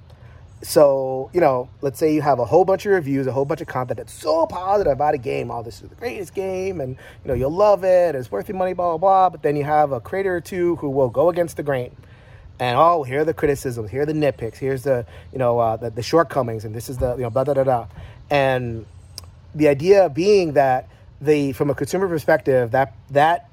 So, 0.66 1.30
you 1.32 1.42
know, 1.42 1.70
let's 1.82 2.00
say 2.00 2.12
you 2.12 2.24
have 2.24 2.40
a 2.40 2.46
whole 2.46 2.66
bunch 2.66 2.88
of 2.88 2.92
reviews, 2.92 3.28
a 3.28 3.32
whole 3.32 3.46
bunch 3.46 3.62
of 3.62 3.68
content 3.68 3.98
that's 3.98 4.12
so 4.12 4.48
positive 4.48 4.94
about 4.94 5.14
a 5.14 5.20
game. 5.20 5.52
Oh, 5.52 5.62
this 5.62 5.84
is 5.84 5.90
the 5.90 5.96
greatest 5.96 6.34
game, 6.34 6.82
and 6.82 6.98
you 7.24 7.28
know, 7.28 7.36
you'll 7.36 7.52
love 7.52 7.84
it, 7.84 8.16
it's 8.16 8.32
worth 8.32 8.50
your 8.50 8.58
money, 8.58 8.74
blah, 8.74 8.90
blah, 8.90 8.98
blah. 8.98 9.30
But 9.30 9.44
then 9.44 9.56
you 9.56 9.64
have 9.64 9.92
a 9.92 10.00
creator 10.00 10.38
or 10.38 10.42
two 10.42 10.78
who 10.78 10.90
will 10.90 11.10
go 11.10 11.30
against 11.30 11.58
the 11.58 11.62
grain. 11.62 11.96
And 12.60 12.80
oh, 12.80 13.04
here 13.04 13.20
are 13.20 13.26
the 13.26 13.34
criticisms, 13.34 13.92
here 13.92 14.02
are 14.02 14.06
the 14.08 14.14
nitpicks, 14.14 14.58
here's 14.58 14.82
the, 14.82 15.06
you 15.32 15.38
know, 15.38 15.60
uh, 15.60 15.78
the, 15.78 15.92
the 15.92 16.02
shortcomings, 16.02 16.66
and 16.66 16.74
this 16.74 16.90
is 16.90 16.98
the, 16.98 17.16
you 17.16 17.22
know, 17.22 17.30
blah, 17.30 17.44
blah, 17.44 17.54
blah, 17.54 17.64
blah. 17.64 17.88
And 18.32 18.88
the 19.54 19.68
idea 19.68 20.10
being 20.10 20.54
that 20.54 20.90
the, 21.22 21.52
from 21.52 21.70
a 21.70 21.76
consumer 21.76 22.08
perspective, 22.08 22.72
that, 22.72 22.96
that 23.12 23.52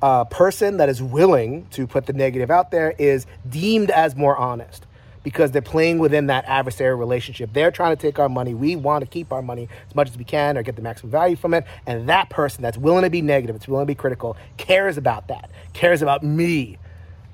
uh, 0.00 0.24
person 0.24 0.78
that 0.78 0.88
is 0.88 1.02
willing 1.02 1.66
to 1.72 1.86
put 1.86 2.06
the 2.06 2.14
negative 2.14 2.50
out 2.50 2.70
there 2.70 2.94
is 2.98 3.26
deemed 3.50 3.90
as 3.90 4.16
more 4.16 4.34
honest 4.38 4.83
because 5.24 5.50
they're 5.50 5.62
playing 5.62 5.98
within 5.98 6.26
that 6.26 6.46
adversarial 6.46 6.98
relationship. 6.98 7.50
They're 7.52 7.72
trying 7.72 7.96
to 7.96 8.00
take 8.00 8.20
our 8.20 8.28
money. 8.28 8.54
We 8.54 8.76
want 8.76 9.02
to 9.02 9.10
keep 9.10 9.32
our 9.32 9.42
money 9.42 9.68
as 9.88 9.94
much 9.96 10.08
as 10.10 10.16
we 10.16 10.22
can 10.22 10.56
or 10.56 10.62
get 10.62 10.76
the 10.76 10.82
maximum 10.82 11.10
value 11.10 11.34
from 11.34 11.54
it. 11.54 11.64
And 11.86 12.08
that 12.08 12.30
person 12.30 12.62
that's 12.62 12.78
willing 12.78 13.02
to 13.02 13.10
be 13.10 13.22
negative, 13.22 13.56
it's 13.56 13.66
willing 13.66 13.86
to 13.86 13.90
be 13.90 13.96
critical, 13.96 14.36
cares 14.58 14.96
about 14.96 15.28
that, 15.28 15.50
cares 15.72 16.02
about 16.02 16.22
me 16.22 16.78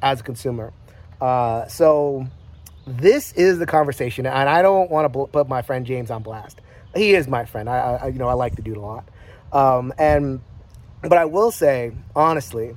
as 0.01 0.21
a 0.21 0.23
consumer. 0.23 0.73
Uh, 1.21 1.67
so 1.67 2.27
this 2.87 3.33
is 3.33 3.59
the 3.59 3.67
conversation, 3.67 4.25
and 4.25 4.49
I 4.49 4.63
don't 4.63 4.91
want 4.91 5.13
to 5.13 5.27
put 5.27 5.49
my 5.49 5.61
friend 5.61 5.85
James 5.85 6.11
on 6.11 6.23
blast. 6.23 6.61
He 6.95 7.15
is 7.15 7.29
my 7.29 7.45
friend. 7.45 7.69
I, 7.69 7.99
I 8.03 8.07
you 8.09 8.19
know, 8.19 8.29
I 8.29 8.33
like 8.33 8.57
the 8.57 8.63
dude 8.63 8.77
a 8.77 8.81
lot. 8.81 9.05
Um, 9.53 9.93
and 9.99 10.41
but 11.03 11.19
I 11.19 11.25
will 11.25 11.51
say 11.51 11.93
honestly, 12.17 12.77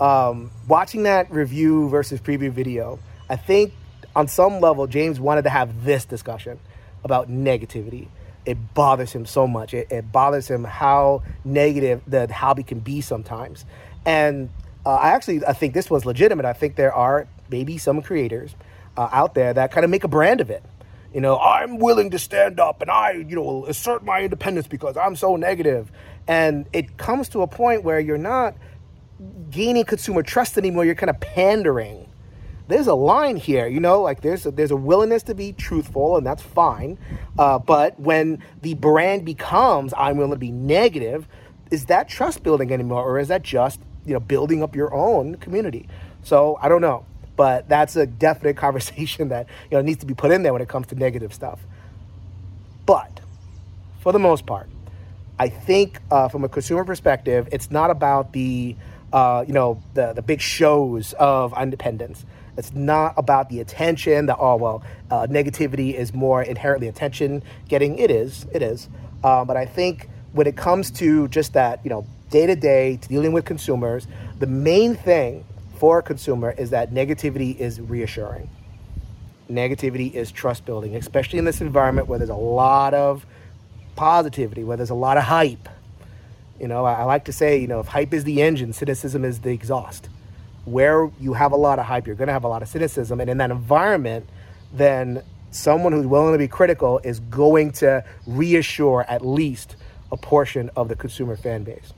um, 0.00 0.50
watching 0.66 1.04
that 1.04 1.30
review 1.30 1.88
versus 1.88 2.20
preview 2.20 2.50
video, 2.50 2.98
I 3.28 3.36
think 3.36 3.72
on 4.16 4.28
some 4.28 4.60
level 4.60 4.86
James 4.86 5.20
wanted 5.20 5.42
to 5.42 5.50
have 5.50 5.84
this 5.84 6.04
discussion 6.04 6.58
about 7.02 7.30
negativity. 7.30 8.08
It 8.46 8.74
bothers 8.74 9.12
him 9.12 9.26
so 9.26 9.46
much. 9.46 9.74
It, 9.74 9.90
it 9.90 10.12
bothers 10.12 10.48
him 10.48 10.64
how 10.64 11.22
negative 11.44 12.02
the 12.06 12.32
hobby 12.32 12.62
can 12.62 12.80
be 12.80 13.00
sometimes. 13.00 13.64
And 14.04 14.50
uh, 14.84 14.94
I 14.94 15.10
actually 15.10 15.44
I 15.46 15.52
think 15.52 15.74
this 15.74 15.90
was 15.90 16.04
legitimate. 16.04 16.44
I 16.44 16.52
think 16.52 16.76
there 16.76 16.92
are 16.92 17.26
maybe 17.50 17.78
some 17.78 18.02
creators 18.02 18.54
uh, 18.96 19.08
out 19.12 19.34
there 19.34 19.52
that 19.54 19.70
kind 19.72 19.84
of 19.84 19.90
make 19.90 20.04
a 20.04 20.08
brand 20.08 20.40
of 20.40 20.50
it. 20.50 20.62
You 21.12 21.20
know, 21.20 21.38
I'm 21.38 21.78
willing 21.78 22.10
to 22.10 22.18
stand 22.18 22.58
up 22.58 22.82
and 22.82 22.90
I, 22.90 23.12
you 23.12 23.36
know, 23.36 23.66
assert 23.66 24.04
my 24.04 24.22
independence 24.22 24.66
because 24.66 24.96
I'm 24.96 25.14
so 25.14 25.36
negative. 25.36 25.90
And 26.26 26.66
it 26.72 26.96
comes 26.96 27.28
to 27.30 27.42
a 27.42 27.46
point 27.46 27.84
where 27.84 28.00
you're 28.00 28.18
not 28.18 28.56
gaining 29.50 29.84
consumer 29.84 30.22
trust 30.22 30.58
anymore. 30.58 30.84
You're 30.84 30.96
kind 30.96 31.10
of 31.10 31.20
pandering. 31.20 32.03
There's 32.66 32.86
a 32.86 32.94
line 32.94 33.36
here, 33.36 33.66
you 33.66 33.80
know, 33.80 34.00
like 34.00 34.22
there's 34.22 34.46
a, 34.46 34.50
there's 34.50 34.70
a 34.70 34.76
willingness 34.76 35.22
to 35.24 35.34
be 35.34 35.52
truthful, 35.52 36.16
and 36.16 36.26
that's 36.26 36.42
fine. 36.42 36.98
Uh, 37.38 37.58
but 37.58 37.98
when 38.00 38.42
the 38.62 38.74
brand 38.74 39.24
becomes 39.24 39.92
I'm 39.96 40.16
willing 40.16 40.32
to 40.32 40.38
be 40.38 40.50
negative, 40.50 41.28
is 41.70 41.86
that 41.86 42.08
trust 42.08 42.42
building 42.42 42.72
anymore, 42.72 43.02
or 43.02 43.18
is 43.18 43.28
that 43.28 43.42
just 43.42 43.80
you 44.06 44.14
know 44.14 44.20
building 44.20 44.62
up 44.62 44.74
your 44.74 44.94
own 44.94 45.34
community? 45.36 45.88
So 46.22 46.58
I 46.62 46.68
don't 46.68 46.80
know. 46.80 47.04
But 47.36 47.68
that's 47.68 47.96
a 47.96 48.06
definite 48.06 48.56
conversation 48.66 49.28
that 49.28 49.46
you 49.70 49.76
know 49.76 49.82
needs 49.82 50.00
to 50.00 50.06
be 50.06 50.14
put 50.14 50.30
in 50.30 50.42
there 50.42 50.52
when 50.52 50.62
it 50.62 50.68
comes 50.68 50.86
to 50.88 50.94
negative 50.94 51.34
stuff. 51.34 51.60
But 52.86 53.20
for 54.00 54.12
the 54.12 54.18
most 54.18 54.46
part, 54.46 54.68
I 55.38 55.48
think 55.48 56.00
uh, 56.10 56.28
from 56.28 56.44
a 56.44 56.48
consumer 56.48 56.84
perspective, 56.84 57.48
it's 57.52 57.70
not 57.70 57.90
about 57.90 58.32
the 58.32 58.76
uh, 59.12 59.44
you 59.46 59.52
know 59.52 59.82
the 59.94 60.12
the 60.12 60.22
big 60.22 60.40
shows 60.40 61.12
of 61.14 61.54
independence. 61.60 62.24
It's 62.56 62.72
not 62.72 63.14
about 63.16 63.48
the 63.48 63.60
attention. 63.60 64.26
That 64.26 64.36
oh 64.38 64.56
well, 64.56 64.84
uh, 65.10 65.26
negativity 65.28 65.94
is 65.94 66.14
more 66.14 66.42
inherently 66.42 66.88
attention 66.88 67.42
getting. 67.68 67.98
It 67.98 68.10
is, 68.10 68.46
it 68.52 68.62
is. 68.62 68.88
Uh, 69.22 69.44
but 69.44 69.56
I 69.56 69.66
think 69.66 70.08
when 70.32 70.46
it 70.46 70.56
comes 70.56 70.90
to 70.92 71.28
just 71.28 71.54
that, 71.54 71.80
you 71.84 71.90
know, 71.90 72.06
day 72.30 72.46
to 72.46 72.56
day 72.56 72.98
dealing 73.08 73.32
with 73.32 73.44
consumers, 73.44 74.06
the 74.38 74.46
main 74.46 74.94
thing 74.94 75.44
for 75.78 75.98
a 75.98 76.02
consumer 76.02 76.52
is 76.56 76.70
that 76.70 76.92
negativity 76.92 77.56
is 77.58 77.80
reassuring. 77.80 78.48
Negativity 79.50 80.12
is 80.12 80.32
trust 80.32 80.64
building, 80.64 80.96
especially 80.96 81.38
in 81.38 81.44
this 81.44 81.60
environment 81.60 82.08
where 82.08 82.18
there's 82.18 82.30
a 82.30 82.34
lot 82.34 82.94
of 82.94 83.26
positivity, 83.96 84.64
where 84.64 84.76
there's 84.76 84.90
a 84.90 84.94
lot 84.94 85.16
of 85.16 85.24
hype. 85.24 85.68
You 86.60 86.68
know, 86.68 86.84
I, 86.84 86.94
I 86.94 87.04
like 87.04 87.24
to 87.26 87.32
say, 87.32 87.58
you 87.58 87.66
know, 87.66 87.80
if 87.80 87.86
hype 87.86 88.14
is 88.14 88.24
the 88.24 88.42
engine, 88.42 88.72
cynicism 88.72 89.24
is 89.24 89.40
the 89.40 89.50
exhaust. 89.50 90.08
Where 90.64 91.10
you 91.20 91.34
have 91.34 91.52
a 91.52 91.56
lot 91.56 91.78
of 91.78 91.84
hype, 91.84 92.06
you're 92.06 92.16
going 92.16 92.28
to 92.28 92.32
have 92.32 92.44
a 92.44 92.48
lot 92.48 92.62
of 92.62 92.68
cynicism. 92.68 93.20
And 93.20 93.28
in 93.28 93.38
that 93.38 93.50
environment, 93.50 94.28
then 94.72 95.22
someone 95.50 95.92
who's 95.92 96.06
willing 96.06 96.32
to 96.32 96.38
be 96.38 96.48
critical 96.48 97.00
is 97.04 97.20
going 97.20 97.72
to 97.72 98.04
reassure 98.26 99.04
at 99.08 99.24
least 99.24 99.76
a 100.10 100.16
portion 100.16 100.70
of 100.76 100.88
the 100.88 100.96
consumer 100.96 101.36
fan 101.36 101.64
base. 101.64 101.92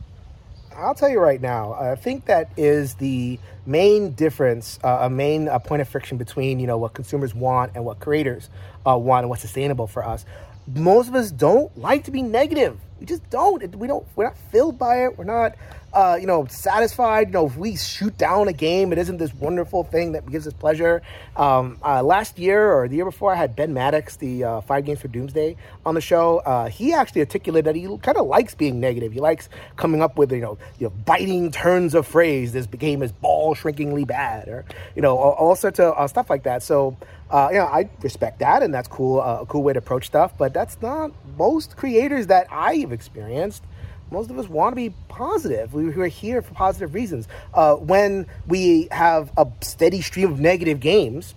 I'll 0.76 0.94
tell 0.94 1.08
you 1.08 1.20
right 1.20 1.40
now, 1.40 1.72
I 1.72 1.94
think 1.94 2.26
that 2.26 2.50
is 2.56 2.94
the 2.94 3.38
main 3.64 4.12
difference, 4.12 4.78
uh, 4.84 4.98
a 5.02 5.10
main 5.10 5.48
uh, 5.48 5.58
point 5.58 5.80
of 5.80 5.88
friction 5.88 6.18
between 6.18 6.60
you 6.60 6.66
know 6.66 6.76
what 6.76 6.92
consumers 6.92 7.34
want 7.34 7.72
and 7.74 7.84
what 7.84 7.98
creators 7.98 8.50
uh, 8.86 8.96
want 8.96 9.24
and 9.24 9.30
what's 9.30 9.42
sustainable 9.42 9.86
for 9.86 10.06
us. 10.06 10.26
Most 10.74 11.08
of 11.08 11.14
us 11.14 11.30
don't 11.30 11.76
like 11.78 12.04
to 12.04 12.10
be 12.10 12.22
negative. 12.22 12.78
We 12.98 13.06
just 13.06 13.28
don't. 13.30 13.76
We 13.76 13.86
don't. 13.86 14.06
We're 14.16 14.24
not 14.24 14.38
filled 14.50 14.78
by 14.78 15.04
it. 15.04 15.18
We're 15.18 15.24
not 15.24 15.54
uh, 15.96 16.18
you 16.20 16.26
know, 16.26 16.44
satisfied. 16.46 17.28
You 17.28 17.32
know, 17.32 17.46
if 17.46 17.56
we 17.56 17.74
shoot 17.74 18.18
down 18.18 18.48
a 18.48 18.52
game, 18.52 18.92
it 18.92 18.98
isn't 18.98 19.16
this 19.16 19.32
wonderful 19.32 19.82
thing 19.82 20.12
that 20.12 20.30
gives 20.30 20.46
us 20.46 20.52
pleasure. 20.52 21.00
Um, 21.36 21.78
uh, 21.82 22.02
last 22.02 22.38
year 22.38 22.70
or 22.70 22.86
the 22.86 22.96
year 22.96 23.06
before, 23.06 23.32
I 23.32 23.36
had 23.36 23.56
Ben 23.56 23.72
Maddox, 23.72 24.16
the 24.16 24.44
uh, 24.44 24.60
Five 24.60 24.84
Games 24.84 25.00
for 25.00 25.08
Doomsday, 25.08 25.56
on 25.86 25.94
the 25.94 26.02
show. 26.02 26.38
Uh, 26.40 26.68
he 26.68 26.92
actually 26.92 27.22
articulated 27.22 27.64
that 27.64 27.76
he 27.76 27.86
kind 28.02 28.18
of 28.18 28.26
likes 28.26 28.54
being 28.54 28.78
negative. 28.78 29.10
He 29.10 29.20
likes 29.20 29.48
coming 29.76 30.02
up 30.02 30.18
with 30.18 30.32
you 30.32 30.40
know, 30.42 30.58
you 30.78 30.88
know, 30.88 30.92
biting 31.06 31.50
turns 31.50 31.94
of 31.94 32.06
phrase. 32.06 32.52
This 32.52 32.66
game 32.66 33.02
is 33.02 33.10
ball 33.10 33.54
shrinkingly 33.54 34.04
bad, 34.04 34.48
or 34.48 34.66
you 34.94 35.00
know, 35.00 35.16
all, 35.16 35.32
all 35.32 35.56
sorts 35.56 35.80
of 35.80 35.94
uh, 35.96 36.06
stuff 36.06 36.28
like 36.28 36.42
that. 36.42 36.62
So. 36.62 36.96
Uh, 37.30 37.48
you 37.50 37.58
know, 37.58 37.66
I 37.66 37.88
respect 38.02 38.38
that, 38.38 38.62
and 38.62 38.72
that's 38.72 38.88
cool, 38.88 39.20
uh, 39.20 39.40
a 39.40 39.46
cool 39.46 39.62
way 39.62 39.72
to 39.72 39.80
approach 39.80 40.06
stuff. 40.06 40.38
But 40.38 40.54
that's 40.54 40.80
not 40.80 41.12
most 41.36 41.76
creators 41.76 42.28
that 42.28 42.46
I've 42.50 42.92
experienced 42.92 43.62
most 44.10 44.30
of 44.30 44.38
us 44.38 44.48
want 44.48 44.72
to 44.72 44.76
be 44.76 44.94
positive. 45.08 45.74
We, 45.74 45.88
are 45.88 46.06
here 46.06 46.42
for 46.42 46.54
positive 46.54 46.94
reasons. 46.94 47.26
Uh, 47.52 47.74
when 47.74 48.26
we 48.46 48.88
have 48.90 49.32
a 49.36 49.48
steady 49.60 50.00
stream 50.00 50.30
of 50.30 50.40
negative 50.40 50.80
games, 50.80 51.34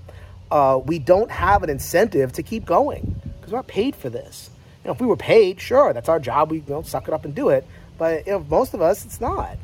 uh, 0.52 0.80
we 0.84 1.00
don't 1.00 1.32
have 1.32 1.64
an 1.64 1.70
incentive 1.70 2.32
to 2.34 2.44
keep 2.44 2.66
going 2.66 3.20
because 3.40 3.52
we're 3.52 3.58
not 3.58 3.68
paid 3.68 3.96
for 3.96 4.10
this. 4.10 4.50
You 4.84 4.90
know, 4.90 4.94
if 4.94 5.02
we 5.02 5.08
were 5.08 5.18
paid, 5.18 5.60
sure, 5.60 5.94
that's 5.94 6.10
our 6.10 6.20
job. 6.20 6.52
We 6.52 6.58
you 6.58 6.64
know, 6.70 6.82
suck 6.84 7.08
it 7.08 7.14
up 7.14 7.26
and 7.26 7.34
do 7.34 7.50
it. 7.50 7.66
But 7.98 8.28
you 8.28 8.34
know, 8.34 8.46
most 8.50 8.74
of 8.74 8.82
us, 8.82 9.04
it's 9.06 9.20
not. 9.20 9.58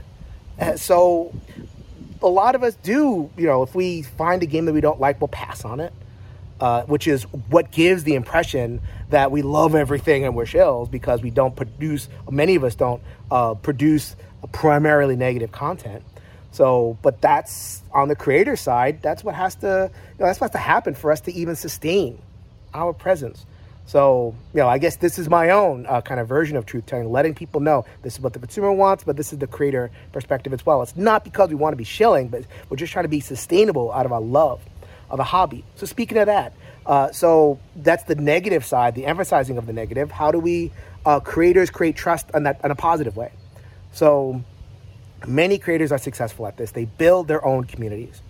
Uh, 0.60 0.75
so 0.75 1.34
a 2.22 2.27
lot 2.27 2.55
of 2.55 2.63
us 2.63 2.75
do. 2.75 3.29
You 3.38 3.46
know, 3.46 3.63
if 3.63 3.75
we 3.75 4.01
find 4.01 4.41
a 4.41 4.46
game 4.46 4.65
that 4.65 4.74
we 4.74 4.82
don't 4.82 5.00
like, 5.00 5.22
we'll 5.22 5.27
pass 5.27 5.63
on 5.63 5.79
it 5.79 5.94
uh, 6.59 6.83
which 6.83 7.07
is 7.07 7.24
what 7.50 7.71
gives 7.71 8.03
the 8.03 8.15
impression 8.15 8.81
that 9.09 9.31
we 9.31 9.41
love 9.41 9.75
everything 9.75 10.24
and 10.24 10.35
we're 10.35 10.45
shills 10.45 10.89
because 10.89 11.21
we 11.21 11.29
don't 11.29 11.55
produce, 11.55 12.07
many 12.29 12.55
of 12.55 12.63
us 12.63 12.75
don't 12.75 13.01
uh, 13.29 13.53
produce 13.55 14.15
primarily 14.51 15.15
negative 15.15 15.51
content. 15.51 16.03
So, 16.51 16.97
but 17.01 17.21
that's 17.21 17.83
on 17.91 18.07
the 18.07 18.15
creator 18.15 18.55
side, 18.55 19.01
that's 19.01 19.24
what 19.24 19.35
has 19.35 19.55
to, 19.55 19.91
you 19.91 20.19
know, 20.19 20.27
that's 20.27 20.39
what 20.39 20.51
has 20.51 20.62
to 20.62 20.65
happen 20.65 20.95
for 20.95 21.12
us 21.12 21.19
to 21.21 21.33
even 21.33 21.55
sustain 21.55 22.17
our 22.74 22.93
presence. 22.93 23.45
So, 23.88 24.33
you 24.53 24.62
know, 24.62 24.67
I 24.67 24.77
guess 24.79 24.95
this 24.95 25.19
is 25.19 25.29
my 25.29 25.51
own 25.51 25.85
uh, 25.85 26.01
kind 26.01 26.19
of 26.19 26.27
version 26.27 26.57
of 26.57 26.65
truth 26.65 26.85
telling, 26.88 27.12
letting 27.12 27.35
people 27.35 27.59
know 27.59 27.85
this 28.01 28.15
is 28.15 28.19
what 28.19 28.33
the 28.33 28.39
consumer 28.39 28.71
wants, 28.71 29.03
but 29.03 29.15
this 29.15 29.31
is 29.31 29.39
the 29.39 29.47
creator 29.47 29.91
perspective 30.12 30.53
as 30.53 30.65
well. 30.65 30.81
It's 30.81 30.95
not 30.95 31.24
because 31.24 31.50
we 31.50 31.55
want 31.55 31.74
to 31.74 31.77
be 31.77 31.83
shilling, 31.83 32.29
but 32.29 32.45
we're 32.69 32.77
just 32.77 32.93
trying 32.93 33.03
to 33.03 33.09
be 33.09 33.19
sustainable 33.19 33.91
out 33.91 34.05
of 34.05 34.12
our 34.12 34.21
love 34.21 34.62
of 35.09 35.19
a 35.19 35.24
hobby. 35.24 35.63
So 35.75 35.85
speaking 35.85 36.17
of 36.17 36.27
that, 36.27 36.53
uh, 36.85 37.12
so 37.12 37.59
that's 37.75 38.03
the 38.03 38.15
negative 38.15 38.63
side, 38.65 38.95
the 38.95 39.05
emphasizing 39.05 39.57
of 39.57 39.65
the 39.65 39.74
negative. 39.74 40.12
How 40.12 40.31
do 40.31 40.39
we 40.39 40.71
uh, 41.05 41.19
creators 41.19 41.69
create 41.69 41.95
trust 41.95 42.29
in 42.33 42.43
that 42.43 42.62
in 42.63 42.71
a 42.71 42.75
positive 42.75 43.17
way? 43.17 43.31
So 43.91 44.43
many 45.25 45.57
creators 45.57 45.91
are 45.91 45.97
successful 45.97 46.45
at 46.47 46.57
this. 46.57 46.71
They 46.71 46.85
build 46.85 47.27
their 47.27 47.43
own 47.43 47.63
communities, 47.63 48.21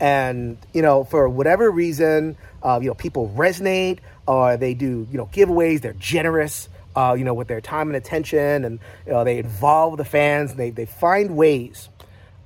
and 0.00 0.58
you 0.72 0.82
know 0.82 1.04
for 1.04 1.28
whatever 1.28 1.70
reason, 1.70 2.36
uh, 2.62 2.80
you 2.82 2.88
know 2.88 2.94
people 2.94 3.32
resonate 3.36 3.98
or 4.26 4.56
they 4.56 4.74
do 4.74 5.06
you 5.10 5.18
know 5.18 5.26
giveaways. 5.26 5.80
They're 5.80 5.92
generous. 5.94 6.68
Uh, 6.96 7.14
you 7.16 7.22
know, 7.22 7.34
with 7.34 7.46
their 7.46 7.60
time 7.60 7.86
and 7.86 7.94
attention, 7.94 8.64
and 8.64 8.80
you 9.06 9.12
know, 9.12 9.22
they 9.22 9.38
involve 9.38 9.96
the 9.96 10.04
fans. 10.04 10.56
they 10.56 10.70
they 10.70 10.86
find 10.86 11.36
ways 11.36 11.88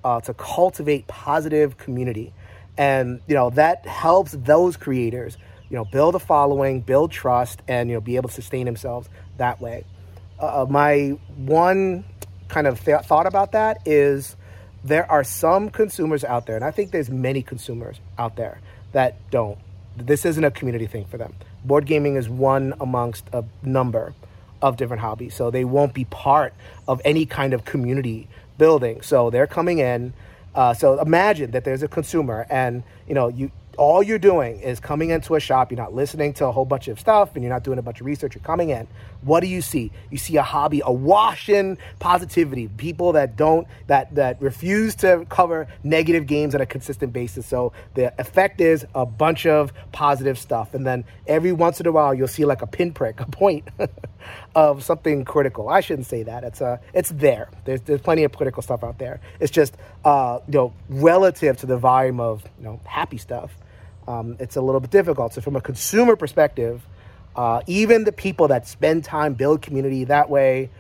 uh, 0.05 0.21
to 0.21 0.35
cultivate 0.35 1.07
positive 1.07 1.79
community 1.79 2.35
and 2.77 3.21
you 3.27 3.35
know 3.35 3.51
that 3.51 3.87
helps 3.87 4.33
those 4.33 4.77
creators 4.77 5.37
you 5.71 5.77
know 5.77 5.85
build 5.85 6.15
a 6.15 6.19
following 6.19 6.81
build 6.81 7.11
trust 7.11 7.63
and 7.69 7.89
you 7.89 7.97
know 7.97 8.01
be 8.01 8.17
able 8.17 8.29
to 8.29 8.35
sustain 8.35 8.67
themselves 8.67 9.09
that 9.39 9.61
way. 9.61 9.85
Uh, 10.41 10.63
uh 10.63 10.67
my 10.69 11.17
one 11.37 12.05
kind 12.49 12.67
of 12.67 12.85
th- 12.85 13.03
thought 13.03 13.27
about 13.27 13.53
that 13.53 13.79
is 13.87 14.37
there 14.83 15.11
are 15.11 15.25
some 15.25 15.71
consumers 15.71 16.25
out 16.25 16.47
there 16.47 16.57
and 16.57 16.65
i 16.65 16.71
think 16.71 16.91
there's 16.91 17.09
many 17.09 17.43
consumers 17.43 18.01
out 18.19 18.37
there 18.37 18.61
that 18.95 19.31
don't. 19.31 19.59
This 19.97 20.25
isn't 20.25 20.43
a 20.43 20.51
community 20.51 20.87
thing 20.87 21.05
for 21.05 21.19
them. 21.19 21.35
Board 21.65 21.85
gaming 21.85 22.17
is 22.17 22.29
one 22.29 22.73
amongst 22.81 23.29
a 23.33 23.45
number 23.63 24.15
of 24.63 24.79
different 24.79 25.03
hobbies 25.03 25.35
so 25.35 25.51
they 25.51 25.65
won't 25.65 25.93
be 25.93 26.07
part 26.07 26.55
of 26.89 27.03
any 27.05 27.27
kind 27.27 27.53
of 27.53 27.67
community 27.67 28.27
building. 28.57 29.03
So 29.03 29.29
they're 29.29 29.47
coming 29.47 29.79
in 29.79 30.15
uh, 30.55 30.75
so 30.75 31.01
imagine 31.01 31.51
that 31.53 31.65
there's 31.65 31.83
a 31.83 31.89
consumer, 31.89 32.47
and 32.49 32.83
you 33.07 33.15
know 33.15 33.29
you 33.29 33.51
all 33.77 34.03
you're 34.03 34.19
doing 34.19 34.61
is 34.61 34.81
coming 34.81 35.11
into 35.11 35.35
a 35.35 35.41
shop. 35.41 35.71
You're 35.71 35.81
not 35.81 35.95
listening 35.95 36.33
to 36.35 36.47
a 36.47 36.53
whole 36.53 36.65
bunch 36.65 36.89
of 36.89 36.99
stuff 36.99 37.35
and 37.35 37.43
you're 37.43 37.53
not 37.53 37.65
doing 37.65 37.79
a 37.79 37.83
bunch 37.83 38.01
of 38.01 38.07
research. 38.07 38.35
You're 38.35 38.45
coming 38.45 38.71
in. 38.71 38.87
What 39.23 39.41
do 39.41 39.47
you 39.47 39.63
see? 39.63 39.91
You 40.11 40.19
see 40.19 40.37
a 40.37 40.43
hobby 40.43 40.83
awash 40.85 41.49
in 41.49 41.79
positivity. 41.99 42.69
People 42.69 43.13
that 43.13 43.37
don't, 43.37 43.67
that, 43.87 44.15
that 44.15 44.41
refuse 44.41 44.95
to 44.97 45.27
cover 45.29 45.67
negative 45.83 46.27
games 46.27 46.55
on 46.55 46.61
a 46.61 46.67
consistent 46.67 47.13
basis. 47.13 47.47
So 47.47 47.73
the 47.95 48.19
effect 48.21 48.61
is 48.61 48.87
a 48.95 49.07
bunch 49.07 49.47
of 49.47 49.73
positive 49.93 50.39
stuff. 50.39 50.75
And 50.75 50.87
then 50.87 51.05
every 51.27 51.53
once 51.53 51.81
in 51.81 51.87
a 51.87 51.93
while, 51.93 52.15
you'll 52.15 52.29
see 52.29 52.45
like 52.45 52.63
a 52.63 52.67
pinprick, 52.67 53.21
a 53.21 53.27
point 53.27 53.69
of 54.55 54.85
something 54.85 55.25
critical. 55.25 55.69
I 55.69 55.81
shouldn't 55.81 56.07
say 56.07 56.23
that. 56.25 56.45
It's, 56.45 56.63
uh, 56.63 56.79
it's 56.93 57.11
there. 57.11 57.49
There's, 57.65 57.81
there's 57.83 58.01
plenty 58.01 58.25
of 58.25 58.33
political 58.33 58.63
stuff 58.63 58.85
out 58.85 58.99
there. 58.99 59.21
It's 59.41 59.51
just, 59.51 59.77
uh, 60.05 60.41
you 60.47 60.55
know, 60.55 60.75
relative 60.89 61.57
to 61.59 61.67
the 61.67 61.77
volume 61.77 62.21
of, 62.21 62.45
you 62.59 62.65
know, 62.65 62.81
happy 62.85 63.19
stuff 63.19 63.51
um, 64.07 64.37
it's 64.39 64.57
a 64.57 64.61
little 64.61 64.81
bit 64.81 64.91
difficult. 64.91 65.35
So, 65.35 65.41
from 65.41 65.57
a 65.57 65.61
consumer 65.61 66.17
perspective, 66.17 66.83
uh, 67.37 67.63
even 67.67 68.05
the 68.05 68.13
people 68.13 68.49
that 68.49 68.69
spend 68.69 69.05
time 69.05 69.35
build 69.35 69.63
community 69.63 70.05
that 70.05 70.29
way 70.31 70.71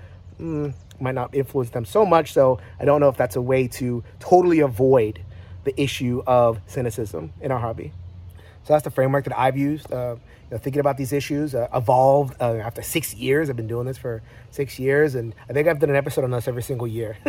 mm, 0.41 0.75
might 1.01 1.15
not 1.15 1.35
influence 1.35 1.71
them 1.71 1.85
so 1.85 2.05
much. 2.05 2.33
So, 2.33 2.61
I 2.79 2.85
don't 2.85 3.01
know 3.01 3.09
if 3.09 3.17
that's 3.17 3.37
a 3.37 3.43
way 3.43 3.69
to 3.69 4.05
totally 4.21 4.61
avoid 4.61 5.21
the 5.65 5.79
issue 5.81 6.23
of 6.27 6.61
cynicism 6.67 7.33
in 7.41 7.51
our 7.51 7.59
hobby. 7.59 7.93
So 8.65 8.73
that's 8.73 8.85
the 8.85 8.91
framework 8.91 9.25
that 9.25 9.39
I've 9.39 9.57
used. 9.57 9.93
Uh, 9.93 10.17
know, 10.51 10.59
thinking 10.59 10.81
about 10.81 10.97
these 10.97 11.13
issues, 11.13 11.55
uh, 11.55 11.69
evolved 11.75 12.41
uh, 12.41 12.55
after 12.57 12.83
six 12.83 13.15
years. 13.15 13.51
I've 13.51 13.57
been 13.57 13.67
doing 13.67 13.87
this 13.87 13.99
for 13.99 14.23
six 14.51 14.79
years, 14.79 15.15
and 15.15 15.35
I 15.49 15.53
think 15.53 15.69
I've 15.69 15.79
done 15.79 15.91
an 15.91 15.97
episode 15.97 16.25
on 16.25 16.31
this 16.31 16.49
every 16.49 16.63
single 16.63 16.87
year. 16.87 17.17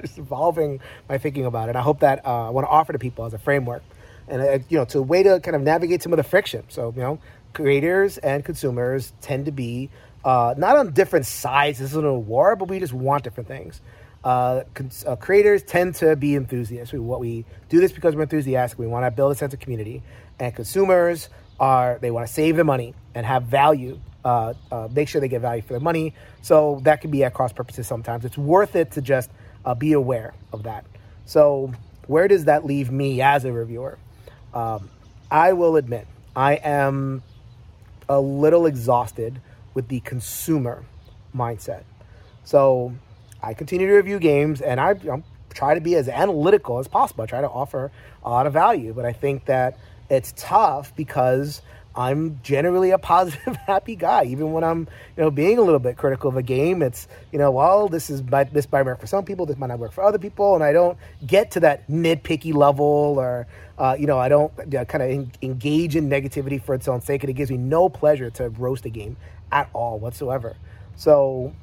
Just 0.00 0.18
evolving 0.18 0.80
my 1.08 1.18
thinking 1.18 1.46
about 1.46 1.68
it. 1.68 1.76
I 1.76 1.82
hope 1.82 2.00
that 2.00 2.24
uh, 2.26 2.46
I 2.46 2.50
want 2.50 2.66
to 2.66 2.70
offer 2.70 2.92
to 2.92 2.98
people 2.98 3.24
as 3.24 3.34
a 3.34 3.38
framework 3.38 3.82
and 4.28 4.42
uh, 4.42 4.58
you 4.68 4.78
know, 4.78 4.84
to 4.86 4.98
a 4.98 5.02
way 5.02 5.22
to 5.22 5.40
kind 5.40 5.54
of 5.54 5.62
navigate 5.62 6.02
some 6.02 6.12
of 6.12 6.16
the 6.16 6.22
friction. 6.22 6.64
So 6.68 6.92
you 6.94 7.02
know, 7.02 7.18
creators 7.52 8.18
and 8.18 8.44
consumers 8.44 9.12
tend 9.20 9.46
to 9.46 9.52
be 9.52 9.90
uh, 10.24 10.54
not 10.56 10.76
on 10.76 10.92
different 10.92 11.26
sides. 11.26 11.78
This 11.78 11.90
isn't 11.90 12.04
a 12.04 12.14
war, 12.14 12.56
but 12.56 12.68
we 12.68 12.78
just 12.78 12.92
want 12.92 13.24
different 13.24 13.48
things. 13.48 13.80
Uh, 14.24 14.62
cons- 14.74 15.04
uh, 15.04 15.16
creators 15.16 15.64
tend 15.64 15.96
to 15.96 16.14
be 16.14 16.36
enthusiasts. 16.36 16.92
We, 16.92 17.00
what 17.00 17.18
we 17.18 17.44
do 17.68 17.80
this 17.80 17.90
because 17.90 18.14
we're 18.14 18.22
enthusiastic. 18.22 18.78
We 18.78 18.86
want 18.86 19.04
to 19.04 19.10
build 19.10 19.32
a 19.32 19.34
sense 19.34 19.52
of 19.52 19.60
community, 19.60 20.02
and 20.38 20.54
consumers 20.54 21.28
are 21.58 21.98
they 22.00 22.10
want 22.10 22.26
to 22.26 22.32
save 22.32 22.56
their 22.56 22.64
money 22.64 22.94
and 23.14 23.26
have 23.26 23.44
value. 23.44 23.98
Uh, 24.24 24.54
uh, 24.70 24.88
make 24.92 25.08
sure 25.08 25.20
they 25.20 25.28
get 25.28 25.40
value 25.40 25.62
for 25.62 25.72
their 25.72 25.80
money. 25.80 26.14
So 26.42 26.80
that 26.84 27.00
can 27.00 27.10
be 27.10 27.24
at 27.24 27.34
cross 27.34 27.52
purposes. 27.52 27.88
Sometimes 27.88 28.24
it's 28.24 28.38
worth 28.38 28.76
it 28.76 28.92
to 28.92 29.02
just 29.02 29.30
uh, 29.64 29.74
be 29.74 29.94
aware 29.94 30.32
of 30.52 30.62
that. 30.62 30.84
So 31.24 31.72
where 32.06 32.28
does 32.28 32.44
that 32.44 32.64
leave 32.64 32.90
me 32.90 33.20
as 33.20 33.44
a 33.44 33.52
reviewer? 33.52 33.98
Um, 34.54 34.90
I 35.30 35.54
will 35.54 35.76
admit, 35.76 36.06
I 36.36 36.54
am 36.54 37.22
a 38.08 38.20
little 38.20 38.66
exhausted 38.66 39.40
with 39.74 39.88
the 39.88 40.00
consumer 40.00 40.84
mindset. 41.34 41.82
So 42.44 42.94
I 43.42 43.54
continue 43.54 43.86
to 43.88 43.94
review 43.94 44.18
games 44.18 44.60
and 44.60 44.78
I 44.78 44.90
I'm, 45.10 45.24
try 45.54 45.74
to 45.74 45.80
be 45.80 45.94
as 45.96 46.08
analytical 46.08 46.78
as 46.78 46.88
possible. 46.88 47.24
I 47.24 47.26
try 47.26 47.40
to 47.40 47.48
offer 47.48 47.90
a 48.24 48.30
lot 48.30 48.46
of 48.46 48.52
value, 48.52 48.92
but 48.92 49.04
I 49.04 49.12
think 49.12 49.46
that 49.46 49.78
it's 50.12 50.34
tough 50.36 50.94
because 50.94 51.62
I'm 51.94 52.40
generally 52.42 52.90
a 52.90 52.98
positive, 52.98 53.56
happy 53.66 53.96
guy. 53.96 54.24
Even 54.24 54.52
when 54.52 54.62
I'm, 54.62 54.80
you 55.16 55.22
know, 55.22 55.30
being 55.30 55.58
a 55.58 55.62
little 55.62 55.80
bit 55.80 55.96
critical 55.96 56.28
of 56.28 56.36
a 56.36 56.42
game, 56.42 56.82
it's, 56.82 57.08
you 57.32 57.38
know, 57.38 57.50
well, 57.50 57.88
this 57.88 58.10
is 58.10 58.22
this 58.22 58.70
might 58.70 58.84
work 58.84 59.00
for 59.00 59.06
some 59.06 59.24
people, 59.24 59.46
this 59.46 59.56
might 59.56 59.68
not 59.68 59.78
work 59.78 59.92
for 59.92 60.04
other 60.04 60.18
people, 60.18 60.54
and 60.54 60.62
I 60.62 60.72
don't 60.72 60.98
get 61.26 61.50
to 61.52 61.60
that 61.60 61.88
nitpicky 61.88 62.54
level, 62.54 63.14
or, 63.18 63.46
uh, 63.78 63.96
you 63.98 64.06
know, 64.06 64.18
I 64.18 64.28
don't 64.28 64.52
uh, 64.74 64.84
kind 64.84 65.02
of 65.02 65.10
en- 65.10 65.32
engage 65.40 65.96
in 65.96 66.08
negativity 66.08 66.62
for 66.62 66.74
its 66.74 66.88
own 66.88 67.00
sake, 67.00 67.22
and 67.22 67.30
it 67.30 67.34
gives 67.34 67.50
me 67.50 67.56
no 67.56 67.88
pleasure 67.88 68.30
to 68.30 68.50
roast 68.50 68.84
a 68.84 68.90
game 68.90 69.16
at 69.50 69.68
all 69.72 69.98
whatsoever. 69.98 70.56
So 70.96 71.54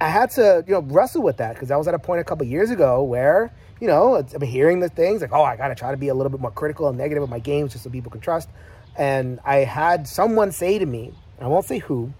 I 0.00 0.08
had 0.08 0.30
to, 0.32 0.64
you 0.66 0.72
know, 0.72 0.80
wrestle 0.80 1.22
with 1.22 1.36
that 1.36 1.54
because 1.54 1.70
I 1.70 1.76
was 1.76 1.86
at 1.86 1.94
a 1.94 1.98
point 1.98 2.20
a 2.22 2.24
couple 2.24 2.46
years 2.46 2.70
ago 2.70 3.02
where, 3.02 3.52
you 3.80 3.86
know, 3.86 4.22
been 4.22 4.42
hearing 4.42 4.80
the 4.80 4.88
things 4.88 5.22
like, 5.22 5.32
oh, 5.32 5.42
I 5.42 5.56
got 5.56 5.68
to 5.68 5.74
try 5.74 5.90
to 5.90 5.96
be 5.96 6.08
a 6.08 6.14
little 6.14 6.30
bit 6.30 6.40
more 6.40 6.50
critical 6.50 6.88
and 6.88 6.98
negative 6.98 7.22
of 7.22 7.30
my 7.30 7.38
games 7.38 7.72
just 7.72 7.84
so 7.84 7.90
people 7.90 8.10
can 8.10 8.20
trust. 8.20 8.48
And 8.96 9.40
I 9.44 9.58
had 9.58 10.06
someone 10.06 10.52
say 10.52 10.78
to 10.78 10.86
me, 10.86 11.14
I 11.40 11.46
won't 11.46 11.64
say 11.64 11.78
who, 11.78 12.12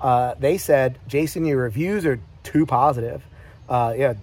uh, 0.00 0.34
they 0.38 0.58
said, 0.58 0.98
Jason, 1.08 1.44
your 1.44 1.62
reviews 1.62 2.04
are 2.04 2.20
too 2.42 2.66
positive. 2.66 3.22
Uh, 3.68 3.94
yeah, 3.96 4.14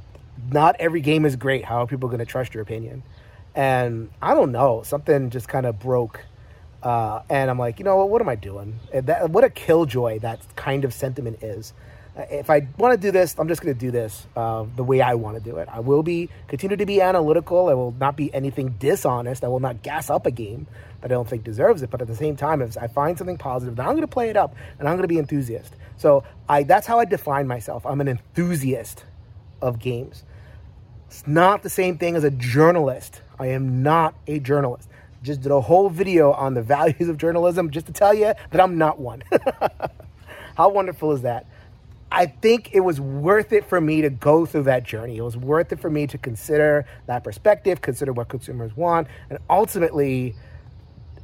not 0.51 0.75
every 0.79 1.01
game 1.01 1.25
is 1.25 1.35
great. 1.35 1.65
How 1.65 1.81
are 1.81 1.87
people 1.87 2.09
going 2.09 2.19
to 2.19 2.25
trust 2.25 2.53
your 2.53 2.61
opinion? 2.61 3.03
And 3.55 4.11
I 4.21 4.35
don't 4.35 4.51
know, 4.51 4.83
something 4.83 5.29
just 5.29 5.47
kind 5.47 5.65
of 5.65 5.79
broke. 5.79 6.21
Uh, 6.83 7.23
and 7.29 7.49
I'm 7.49 7.57
like, 7.57 7.79
you 7.79 7.85
know 7.85 7.95
what? 7.97 8.09
What 8.09 8.21
am 8.21 8.29
I 8.29 8.35
doing? 8.35 8.79
That, 8.93 9.31
what 9.31 9.43
a 9.43 9.49
killjoy 9.49 10.19
that 10.19 10.39
kind 10.55 10.85
of 10.85 10.93
sentiment 10.93 11.41
is. 11.41 11.73
If 12.17 12.49
I 12.49 12.67
want 12.77 12.93
to 12.93 13.07
do 13.07 13.11
this, 13.11 13.35
I'm 13.37 13.49
just 13.49 13.61
going 13.61 13.73
to 13.73 13.79
do 13.79 13.91
this 13.91 14.25
uh, 14.37 14.65
the 14.77 14.83
way 14.83 15.01
I 15.01 15.15
want 15.15 15.37
to 15.37 15.43
do 15.43 15.57
it. 15.57 15.67
I 15.69 15.81
will 15.81 16.01
be 16.01 16.29
continue 16.47 16.77
to 16.77 16.85
be 16.85 17.01
analytical. 17.01 17.67
I 17.67 17.73
will 17.73 17.93
not 17.99 18.15
be 18.15 18.33
anything 18.33 18.75
dishonest. 18.79 19.43
I 19.43 19.49
will 19.49 19.59
not 19.59 19.83
gas 19.83 20.09
up 20.09 20.25
a 20.25 20.31
game 20.31 20.65
that 21.01 21.11
I 21.11 21.13
don't 21.13 21.27
think 21.27 21.43
deserves 21.43 21.81
it. 21.81 21.89
But 21.89 22.01
at 22.01 22.07
the 22.07 22.15
same 22.15 22.37
time, 22.37 22.61
if 22.61 22.77
I 22.77 22.87
find 22.87 23.17
something 23.17 23.37
positive, 23.37 23.75
then 23.75 23.85
I'm 23.85 23.93
going 23.93 24.01
to 24.01 24.07
play 24.07 24.29
it 24.29 24.37
up 24.37 24.55
and 24.79 24.87
I'm 24.87 24.95
going 24.95 25.03
to 25.03 25.09
be 25.09 25.19
enthusiast. 25.19 25.75
So 25.97 26.23
I 26.47 26.63
that's 26.63 26.87
how 26.87 26.99
I 26.99 27.05
define 27.05 27.47
myself. 27.47 27.85
I'm 27.85 27.99
an 27.99 28.07
enthusiast 28.07 29.03
of 29.61 29.79
games. 29.79 30.23
It's 31.07 31.27
not 31.27 31.63
the 31.63 31.69
same 31.69 31.97
thing 31.97 32.15
as 32.15 32.23
a 32.23 32.31
journalist. 32.31 33.21
I 33.37 33.47
am 33.47 33.83
not 33.83 34.15
a 34.27 34.39
journalist. 34.39 34.89
Just 35.21 35.41
did 35.41 35.51
a 35.51 35.59
whole 35.59 35.89
video 35.89 36.31
on 36.31 36.53
the 36.53 36.61
values 36.75 37.09
of 37.09 37.17
journalism 37.17 37.71
just 37.71 37.87
to 37.87 37.93
tell 37.93 38.13
you 38.13 38.33
that 38.51 38.61
I'm 38.61 38.77
not 38.77 38.99
one. 38.99 39.23
how 40.55 40.69
wonderful 40.69 41.11
is 41.11 41.23
that? 41.23 41.45
I 42.11 42.27
think 42.27 42.69
it 42.73 42.81
was 42.81 43.01
worth 43.01 43.51
it 43.51 43.65
for 43.65 43.81
me 43.81 44.01
to 44.01 44.09
go 44.09 44.45
through 44.45 44.63
that 44.63 44.83
journey. 44.83 45.17
It 45.17 45.21
was 45.23 45.35
worth 45.37 45.71
it 45.71 45.79
for 45.79 45.89
me 45.89 46.07
to 46.07 46.17
consider 46.17 46.85
that 47.07 47.23
perspective, 47.23 47.81
consider 47.81 48.13
what 48.13 48.29
consumers 48.29 48.75
want, 48.77 49.07
and 49.29 49.39
ultimately 49.49 50.35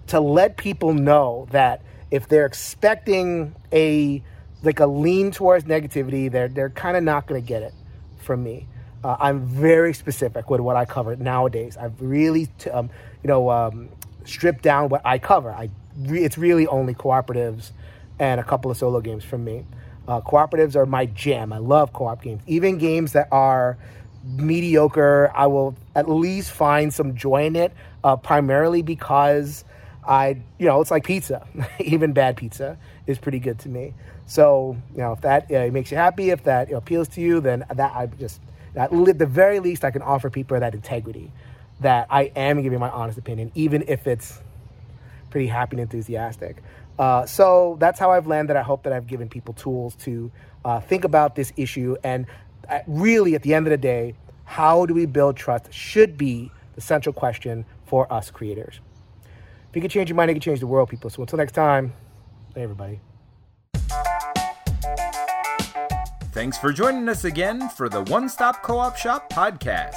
to 0.08 0.20
let 0.20 0.58
people 0.58 0.94
know 0.94 1.48
that 1.52 1.82
if 2.10 2.28
they're 2.28 2.46
expecting 2.46 3.56
a 3.72 4.24
like 4.64 4.80
a 4.80 4.86
lean 4.86 5.32
towards 5.32 5.66
negativity, 5.66 6.32
they're 6.32 6.50
they're 6.50 6.70
kind 6.70 6.98
of 6.98 7.04
not 7.04 7.28
going 7.28 7.42
to 7.42 7.48
get 7.48 7.64
it 7.64 7.74
from 8.18 8.44
me. 8.44 8.68
Uh, 9.04 9.18
I'm 9.20 9.46
very 9.46 9.94
specific 9.94 10.50
with 10.50 10.62
what 10.62 10.76
I 10.76 10.86
cover 10.86 11.16
nowadays. 11.16 11.76
I've 11.78 12.00
really, 12.00 12.48
t- 12.60 12.70
um, 12.70 12.90
you 13.24 13.28
know, 13.28 13.50
um, 13.50 13.90
stripped 14.26 14.62
down 14.62 14.90
what 14.90 15.02
I 15.06 15.18
cover. 15.18 15.52
I 15.52 15.70
re- 15.98 16.24
it's 16.24 16.38
really 16.38 16.68
only 16.68 16.94
cooperatives 16.94 17.72
and 18.20 18.40
a 18.40 18.44
couple 18.44 18.70
of 18.70 18.78
solo 18.78 19.02
games 19.02 19.24
from 19.24 19.44
me. 19.44 19.66
Uh, 20.12 20.20
cooperatives 20.20 20.76
are 20.76 20.86
my 20.86 21.06
jam. 21.06 21.54
I 21.54 21.60
love 21.60 21.94
co-op 21.94 22.22
games. 22.22 22.42
Even 22.46 22.78
games 22.78 23.14
that 23.14 23.30
are 23.32 23.78
mediocre, 24.26 25.32
I 25.34 25.48
will 25.48 25.74
at 25.96 26.10
least 26.10 26.52
find 26.52 26.94
some 26.94 27.16
joy 27.16 27.46
in 27.46 27.56
it. 27.56 27.72
Uh, 28.04 28.18
primarily 28.18 28.82
because 28.82 29.64
I, 30.06 30.42
you 30.60 30.66
know, 30.68 30.82
it's 30.82 30.92
like 30.92 31.06
pizza. 31.06 31.48
Even 31.80 32.12
bad 32.12 32.36
pizza 32.36 32.78
is 33.08 33.20
pretty 33.20 33.40
good 33.40 33.60
to 33.60 33.70
me. 33.70 33.94
So, 34.26 34.76
you 34.92 34.98
know, 34.98 35.14
if 35.14 35.22
that 35.22 35.50
uh, 35.50 35.72
makes 35.72 35.92
you 35.92 35.98
happy, 35.98 36.32
if 36.32 36.44
that 36.44 36.68
you 36.68 36.74
know, 36.74 36.80
appeals 36.80 37.08
to 37.10 37.22
you, 37.22 37.40
then 37.40 37.64
that 37.74 37.96
I 37.96 38.08
just, 38.08 38.42
at 38.76 38.92
the 38.92 39.26
very 39.26 39.62
least, 39.62 39.86
I 39.86 39.92
can 39.92 40.02
offer 40.02 40.30
people 40.30 40.60
that 40.60 40.74
integrity 40.74 41.32
that 41.80 42.08
I 42.10 42.34
am 42.36 42.62
giving 42.62 42.80
my 42.80 42.90
honest 42.90 43.18
opinion, 43.18 43.50
even 43.56 43.86
if 43.88 44.06
it's 44.08 44.42
pretty 45.30 45.48
happy 45.48 45.78
and 45.78 45.82
enthusiastic. 45.82 46.62
Uh, 47.02 47.26
so 47.26 47.78
that's 47.80 48.00
how 48.00 48.12
I've 48.12 48.28
landed. 48.28 48.56
I 48.56 48.62
hope 48.62 48.84
that 48.84 48.94
I've 48.94 49.08
given 49.08 49.28
people 49.28 49.56
tools 49.56 49.96
to 49.96 50.32
uh, 50.64 50.80
think 50.80 51.04
about 51.04 51.36
this 51.36 51.52
issue. 51.58 51.96
And 52.04 52.28
uh, 52.70 52.80
really, 52.86 53.34
at 53.34 53.42
the 53.42 53.56
end 53.56 53.66
of 53.66 53.72
the 53.72 53.78
day, 53.78 54.14
how 54.46 54.86
do 54.86 54.94
we 54.94 55.08
build 55.08 55.36
trust 55.36 55.74
should 55.74 56.16
be 56.16 56.52
the 56.76 56.82
central 56.82 57.12
question 57.12 57.66
for 57.86 58.12
us 58.14 58.30
creators. 58.30 58.80
If 59.70 59.76
you 59.76 59.82
can 59.82 59.90
change 59.90 60.10
your 60.10 60.16
mind, 60.16 60.30
you 60.30 60.36
can 60.36 60.42
change 60.42 60.60
the 60.60 60.68
world, 60.68 60.90
people. 60.90 61.10
So 61.10 61.24
until 61.24 61.38
next 61.38 61.54
time, 61.54 61.94
hey, 62.54 62.62
everybody. 62.62 63.00
Thanks 66.34 66.58
for 66.58 66.72
joining 66.72 67.10
us 67.10 67.24
again 67.24 67.68
for 67.70 67.90
the 67.90 68.04
One 68.04 68.30
Stop 68.30 68.62
Co 68.62 68.78
op 68.78 68.96
Shop 68.96 69.34
podcast. 69.34 69.96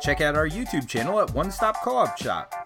Check 0.00 0.20
out 0.20 0.36
our 0.36 0.48
YouTube 0.48 0.86
channel 0.86 1.18
at 1.18 1.32
One 1.34 1.50
Stop 1.50 1.82
Co 1.82 1.96
op 1.96 2.18
Shop. 2.18 2.59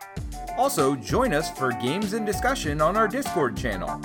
Also, 0.56 0.94
join 0.94 1.32
us 1.32 1.50
for 1.50 1.72
games 1.72 2.12
and 2.12 2.24
discussion 2.24 2.80
on 2.80 2.96
our 2.96 3.08
Discord 3.08 3.56
channel. 3.56 4.00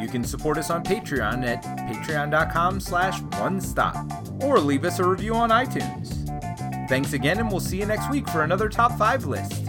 You 0.00 0.08
can 0.08 0.22
support 0.24 0.58
us 0.58 0.70
on 0.70 0.84
Patreon 0.84 1.44
at 1.46 1.62
patreon.com 1.62 2.80
slash 2.80 3.20
one 3.40 3.60
stop 3.60 3.96
or 4.42 4.58
leave 4.60 4.84
us 4.84 4.98
a 4.98 5.04
review 5.04 5.34
on 5.34 5.50
iTunes. 5.50 6.26
Thanks 6.88 7.14
again, 7.14 7.40
and 7.40 7.50
we'll 7.50 7.60
see 7.60 7.80
you 7.80 7.86
next 7.86 8.10
week 8.10 8.28
for 8.28 8.42
another 8.42 8.68
top 8.68 8.96
five 8.96 9.24
list. 9.24 9.65